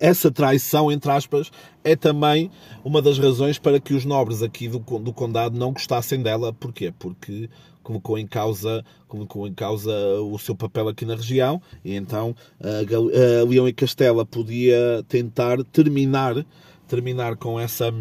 essa 0.00 0.30
traição, 0.30 0.90
entre 0.90 1.10
aspas, 1.10 1.50
é 1.82 1.94
também 1.94 2.50
uma 2.82 3.02
das 3.02 3.18
razões 3.18 3.58
para 3.58 3.78
que 3.78 3.92
os 3.92 4.04
nobres 4.04 4.42
aqui 4.42 4.66
do, 4.66 4.78
do 4.78 5.12
condado 5.12 5.58
não 5.58 5.72
gostassem 5.72 6.22
dela. 6.22 6.52
Porquê? 6.52 6.92
Porque 6.98 7.50
colocou 7.82 8.18
em 8.18 8.26
causa 8.26 8.82
colocou 9.06 9.46
em 9.46 9.52
causa 9.52 9.92
o 10.22 10.38
seu 10.38 10.56
papel 10.56 10.88
aqui 10.88 11.04
na 11.04 11.14
região 11.14 11.60
e 11.84 11.94
então 11.94 12.34
a 12.58 13.44
Leão 13.46 13.68
e 13.68 13.74
Castela 13.74 14.24
podia 14.24 15.04
tentar 15.06 15.62
terminar 15.64 16.34
terminar 16.94 17.36
com 17.36 17.58
essa 17.58 17.92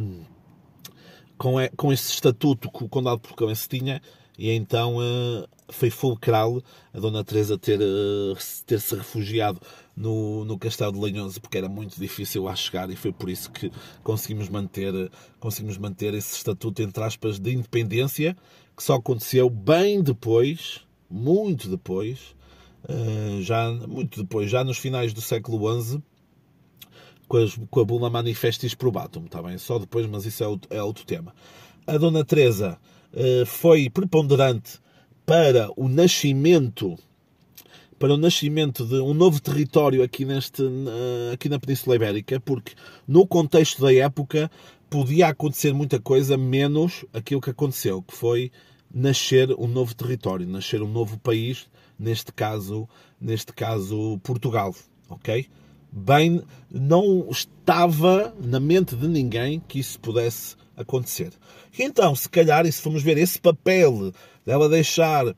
com, 1.36 1.56
com 1.76 1.92
esse 1.92 2.14
estatuto 2.14 2.72
que 2.72 2.84
o 2.84 2.90
Condado 2.90 3.22
de 3.22 3.28
Porcalense 3.28 3.68
tinha 3.68 4.00
e 4.38 4.52
então 4.52 4.98
uh, 4.98 5.48
foi 5.70 5.90
fulcral 5.90 6.62
a 6.94 7.00
Dona 7.00 7.24
Teresa 7.24 7.58
ter, 7.58 7.80
uh, 7.80 8.36
ter 8.68 8.80
se 8.80 8.96
refugiado 8.96 9.60
no, 9.98 10.46
no 10.46 10.60
Castelo 10.60 10.92
de 10.92 11.00
Lanhoso 11.00 11.42
porque 11.42 11.58
era 11.58 11.68
muito 11.68 12.00
difícil 12.00 12.44
lá 12.44 12.56
chegar 12.56 12.90
e 12.92 12.96
foi 12.96 13.12
por 13.12 13.30
isso 13.30 13.52
que 13.52 13.72
conseguimos 14.04 14.48
manter, 14.48 14.94
conseguimos 15.40 15.80
manter 15.80 16.14
esse 16.14 16.36
estatuto, 16.36 16.84
entre 16.84 17.04
aspas, 17.04 17.40
de 17.40 17.52
independência 17.52 18.38
que 18.78 18.84
só 18.84 18.96
aconteceu 18.96 19.50
bem 19.50 20.04
depois, 20.04 20.82
muito 21.10 21.68
depois, 21.68 22.36
uh, 22.84 23.42
já, 23.42 23.72
muito 23.72 24.22
depois, 24.22 24.52
já 24.52 24.64
nos 24.64 24.78
finais 24.78 25.14
do 25.14 25.22
século 25.22 25.82
XI, 25.82 26.02
com, 27.28 27.38
as, 27.38 27.58
com 27.70 27.80
a 27.80 27.86
bula 27.86 28.10
manifestis 28.10 28.74
probatum, 28.74 29.26
está 29.26 29.42
bem? 29.42 29.58
Só 29.58 29.80
depois, 29.80 30.06
mas 30.08 30.26
isso 30.26 30.44
é 30.44 30.48
outro, 30.48 30.74
é 30.74 30.84
outro 30.84 31.06
tema. 31.06 31.34
A 31.86 31.98
Dona 31.98 32.24
Teresa 32.24 32.78
uh, 33.14 33.46
foi 33.46 33.90
preponderante 33.90 34.80
para 35.26 35.70
o 35.78 35.88
nascimento 35.88 36.98
para 38.00 38.16
o 38.16 38.18
nascimento 38.18 38.86
de 38.86 38.96
um 38.96 39.14
novo 39.14 39.42
território 39.42 40.04
aqui, 40.04 40.26
neste, 40.26 40.62
aqui 41.32 41.48
na 41.48 41.58
Península 41.58 41.96
Ibérica, 41.96 42.38
porque 42.38 42.74
no 43.08 43.26
contexto 43.26 43.82
da 43.82 43.94
época 43.94 44.52
podia 44.90 45.30
acontecer 45.30 45.74
muita 45.74 46.02
coisa 46.02 46.36
menos 46.36 47.06
aquilo 47.14 47.40
que 47.40 47.50
aconteceu, 47.50 48.02
que 48.02 48.14
foi 48.14 48.52
nascer 48.94 49.52
um 49.58 49.68
novo 49.68 49.96
território, 49.96 50.46
nascer 50.46 50.82
um 50.82 50.88
novo 50.88 51.18
país, 51.18 51.68
neste 51.98 52.34
caso, 52.34 52.90
neste 53.22 53.54
caso 53.54 54.20
Portugal, 54.22 54.76
ok? 55.10 55.48
Bem 55.94 56.42
não 56.72 57.28
estava 57.30 58.34
na 58.44 58.60
mente 58.60 58.96
de 58.96 59.08
ninguém 59.08 59.62
que 59.68 59.80
isso 59.80 60.00
pudesse 60.00 60.56
acontecer. 60.76 61.32
Então, 61.78 62.16
se 62.16 62.28
calhar, 62.28 62.66
e 62.66 62.72
se 62.72 62.82
formos 62.82 63.04
ver 63.04 63.18
esse 63.18 63.40
papel 63.40 64.12
dela 64.44 64.68
deixar 64.68 65.36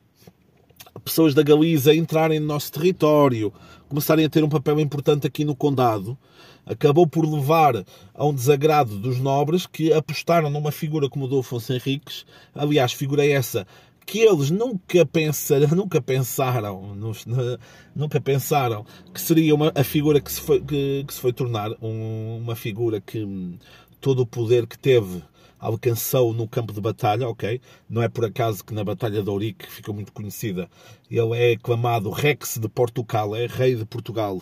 pessoas 1.04 1.34
da 1.34 1.44
Galiza 1.44 1.94
entrarem 1.94 2.40
no 2.40 2.48
nosso 2.48 2.72
território, 2.72 3.52
começarem 3.90 4.26
a 4.26 4.30
ter 4.30 4.44
um 4.44 4.50
papel 4.50 4.80
importante 4.80 5.28
aqui 5.28 5.44
no 5.44 5.56
condado, 5.56 6.18
acabou 6.66 7.06
por 7.06 7.26
levar 7.26 7.86
a 8.14 8.26
um 8.26 8.34
desagrado 8.34 8.98
dos 8.98 9.20
nobres 9.20 9.68
que 9.68 9.92
apostaram 9.92 10.50
numa 10.50 10.72
figura 10.72 11.10
como 11.10 11.26
o 11.26 11.28
do 11.28 11.40
Afonso 11.40 11.74
Henriques. 11.74 12.26
Aliás, 12.56 12.94
figura 12.94 13.28
essa 13.28 13.68
que 14.06 14.20
eles 14.20 14.52
nunca 14.52 15.06
pensaram, 15.06 15.68
nunca 15.76 16.02
pensaram, 16.02 16.96
nunca 17.96 18.22
pensaram 18.22 18.86
que 19.14 19.20
seria 19.20 19.56
uma, 19.56 19.72
a 19.76 19.84
figura 19.84 20.22
que 20.22 20.32
se 20.32 20.42
foi, 20.42 20.62
que, 20.62 21.04
que 21.08 21.14
se 21.14 21.20
foi 21.20 21.34
tornar 21.34 21.72
um, 21.82 22.38
uma 22.38 22.56
figura 22.56 23.02
que 23.02 23.24
hum, 23.24 23.58
todo 24.00 24.22
o 24.22 24.28
poder 24.28 24.68
que 24.68 24.78
teve 24.78 25.24
alcançou 25.60 26.34
no 26.34 26.48
campo 26.48 26.72
de 26.72 26.80
batalha, 26.80 27.28
ok? 27.28 27.60
Não 27.90 28.02
é 28.04 28.08
por 28.08 28.26
acaso 28.26 28.64
que 28.64 28.74
na 28.74 28.84
Batalha 28.84 29.24
de 29.24 29.30
Ourique 29.30 29.66
ficou 29.66 29.96
muito 29.96 30.12
conhecida. 30.14 30.70
Ele 31.10 31.36
é 31.38 31.54
aclamado 31.54 32.12
Rex 32.12 32.58
de 32.60 32.70
Portugal, 32.70 33.36
é 33.36 33.48
rei 33.48 33.76
de 33.76 33.86
Portugal, 33.86 34.42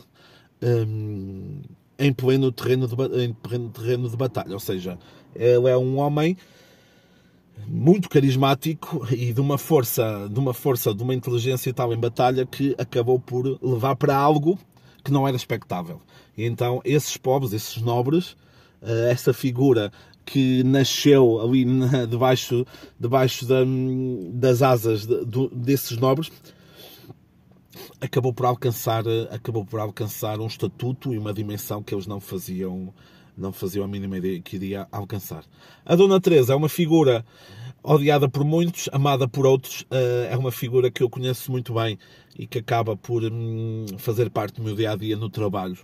hum, 0.61 1.61
em 1.97 2.11
pleno 2.11 2.51
terreno 2.51 2.87
de, 2.87 3.23
em 3.23 3.33
pleno 3.33 3.69
terreno 3.69 4.09
de 4.09 4.17
batalha. 4.17 4.53
Ou 4.53 4.59
seja, 4.59 4.97
ele 5.33 5.69
é 5.69 5.77
um 5.77 5.97
homem 5.97 6.35
muito 7.67 8.09
carismático 8.09 9.05
e 9.11 9.31
de 9.33 9.41
uma 9.41 9.57
força, 9.57 10.27
de 10.29 10.39
uma 10.39 10.53
força, 10.53 10.93
de 10.93 11.03
uma 11.03 11.13
inteligência 11.13 11.69
e 11.69 11.73
tal 11.73 11.93
em 11.93 11.99
batalha 11.99 12.45
que 12.45 12.75
acabou 12.77 13.19
por 13.19 13.59
levar 13.61 13.95
para 13.95 14.15
algo 14.15 14.57
que 15.03 15.11
não 15.11 15.27
era 15.27 15.35
expectável. 15.35 16.01
E 16.37 16.45
então 16.45 16.81
esses 16.83 17.17
povos, 17.17 17.53
esses 17.53 17.81
nobres, 17.81 18.35
eh, 18.81 19.11
essa 19.11 19.33
figura 19.33 19.91
que 20.25 20.63
nasceu 20.63 21.41
ali 21.41 21.65
debaixo, 22.09 22.65
debaixo 22.99 23.45
da, 23.45 23.59
das 24.31 24.61
asas 24.61 25.05
de, 25.05 25.25
de, 25.25 25.49
desses 25.49 25.97
nobres, 25.97 26.31
acabou 27.99 28.33
por 28.33 28.45
alcançar, 28.45 29.03
acabou 29.31 29.65
por 29.65 29.79
alcançar 29.79 30.39
um 30.39 30.47
estatuto 30.47 31.13
e 31.13 31.17
uma 31.17 31.33
dimensão 31.33 31.81
que 31.83 31.93
eles 31.93 32.07
não 32.07 32.19
faziam 32.19 32.93
não 33.37 33.51
faziam 33.51 33.83
a 33.83 33.87
mínima 33.87 34.17
ideia 34.17 34.41
que 34.41 34.55
iria 34.55 34.87
alcançar. 34.91 35.43
A 35.85 35.95
Dona 35.95 36.19
Teresa 36.19 36.53
é 36.53 36.55
uma 36.55 36.69
figura 36.69 37.25
odiada 37.83 38.29
por 38.29 38.43
muitos, 38.43 38.89
amada 38.91 39.27
por 39.27 39.45
outros. 39.45 39.85
Eh, 39.91 40.29
é 40.31 40.37
uma 40.37 40.51
figura 40.51 40.89
que 40.89 41.03
eu 41.03 41.09
conheço 41.09 41.51
muito 41.51 41.73
bem 41.73 41.97
e 42.37 42.47
que 42.47 42.59
acaba 42.59 42.95
por 42.95 43.23
hum, 43.23 43.85
fazer 43.97 44.29
parte 44.29 44.55
do 44.55 44.63
meu 44.63 44.75
dia 44.75 44.91
a 44.91 44.95
dia 44.95 45.17
no 45.17 45.29
trabalho. 45.29 45.77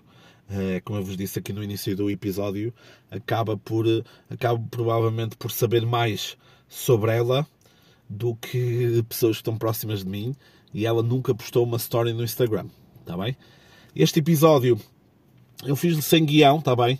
Eh, 0.49 0.81
como 0.83 0.99
eu 0.99 1.03
vos 1.03 1.17
disse 1.17 1.39
aqui 1.39 1.53
no 1.53 1.63
início 1.63 1.95
do 1.95 2.09
episódio, 2.09 2.73
acaba 3.11 3.57
por 3.57 3.85
acaba 4.29 4.59
provavelmente 4.71 5.35
por 5.37 5.51
saber 5.51 5.85
mais 5.85 6.37
sobre 6.67 7.15
ela 7.15 7.45
do 8.09 8.35
que 8.35 9.03
pessoas 9.07 9.37
que 9.37 9.41
estão 9.41 9.57
próximas 9.57 10.03
de 10.03 10.09
mim 10.09 10.35
e 10.73 10.85
ela 10.85 11.03
nunca 11.03 11.33
postou 11.35 11.63
uma 11.63 11.77
story 11.77 12.13
no 12.13 12.23
Instagram, 12.23 12.67
está 13.01 13.15
bem? 13.17 13.37
Este 13.95 14.19
episódio 14.19 14.79
eu 15.65 15.75
fiz 15.75 16.03
sem 16.05 16.25
guião, 16.25 16.59
está 16.59 16.75
bem? 16.75 16.99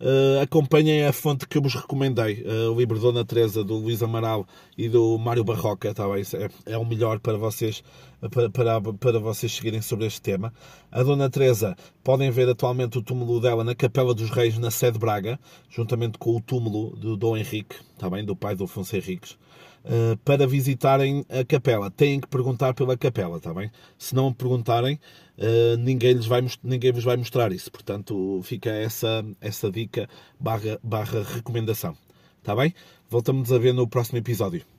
Uh, 0.00 0.40
acompanhem 0.40 1.04
a 1.04 1.12
fonte 1.12 1.48
que 1.48 1.58
eu 1.58 1.62
vos 1.62 1.74
recomendei, 1.74 2.44
uh, 2.44 2.70
o 2.72 2.78
livro 2.78 3.00
Dona 3.00 3.24
Teresa, 3.24 3.64
do 3.64 3.74
Luís 3.74 4.00
Amaral 4.00 4.46
e 4.76 4.88
do 4.88 5.18
Mário 5.18 5.42
Barroca, 5.42 5.92
tá 5.92 6.08
bem? 6.08 6.22
É, 6.66 6.74
é 6.74 6.78
o 6.78 6.84
melhor 6.84 7.18
para 7.18 7.36
vocês, 7.36 7.82
para, 8.30 8.48
para, 8.48 8.80
para 8.80 9.18
vocês 9.18 9.52
seguirem 9.52 9.82
sobre 9.82 10.06
este 10.06 10.22
tema. 10.22 10.54
A 10.92 11.02
Dona 11.02 11.28
Teresa, 11.28 11.76
podem 12.04 12.30
ver 12.30 12.48
atualmente 12.48 12.96
o 12.96 13.02
túmulo 13.02 13.40
dela 13.40 13.64
na 13.64 13.74
Capela 13.74 14.14
dos 14.14 14.30
Reis, 14.30 14.56
na 14.56 14.70
sede 14.70 14.92
de 14.92 14.98
Braga, 15.00 15.38
juntamente 15.68 16.16
com 16.16 16.36
o 16.36 16.40
túmulo 16.40 16.94
do 16.96 17.16
Dom 17.16 17.36
Henrique, 17.36 17.74
tá 17.98 18.08
bem? 18.08 18.24
Do 18.24 18.36
pai 18.36 18.54
do 18.54 18.64
Afonso 18.64 18.94
Henriques. 18.94 19.36
Uh, 19.84 20.16
para 20.18 20.46
visitarem 20.46 21.24
a 21.30 21.44
capela, 21.44 21.90
têm 21.90 22.20
que 22.20 22.28
perguntar 22.28 22.74
pela 22.74 22.96
capela, 22.96 23.40
tá 23.40 23.54
bem? 23.54 23.70
Se 23.96 24.14
não 24.14 24.32
perguntarem, 24.32 25.00
uh, 25.38 25.76
ninguém, 25.78 26.12
lhes 26.12 26.26
vai, 26.26 26.44
ninguém 26.62 26.92
vos 26.92 27.04
vai 27.04 27.16
mostrar 27.16 27.52
isso. 27.52 27.70
Portanto, 27.70 28.40
fica 28.42 28.70
essa, 28.70 29.24
essa 29.40 29.70
dica 29.70 30.08
barra, 30.38 30.78
barra 30.82 31.22
recomendação. 31.22 31.96
Está 32.38 32.54
bem? 32.54 32.74
Voltamos 33.08 33.52
a 33.52 33.58
ver 33.58 33.72
no 33.72 33.88
próximo 33.88 34.18
episódio. 34.18 34.77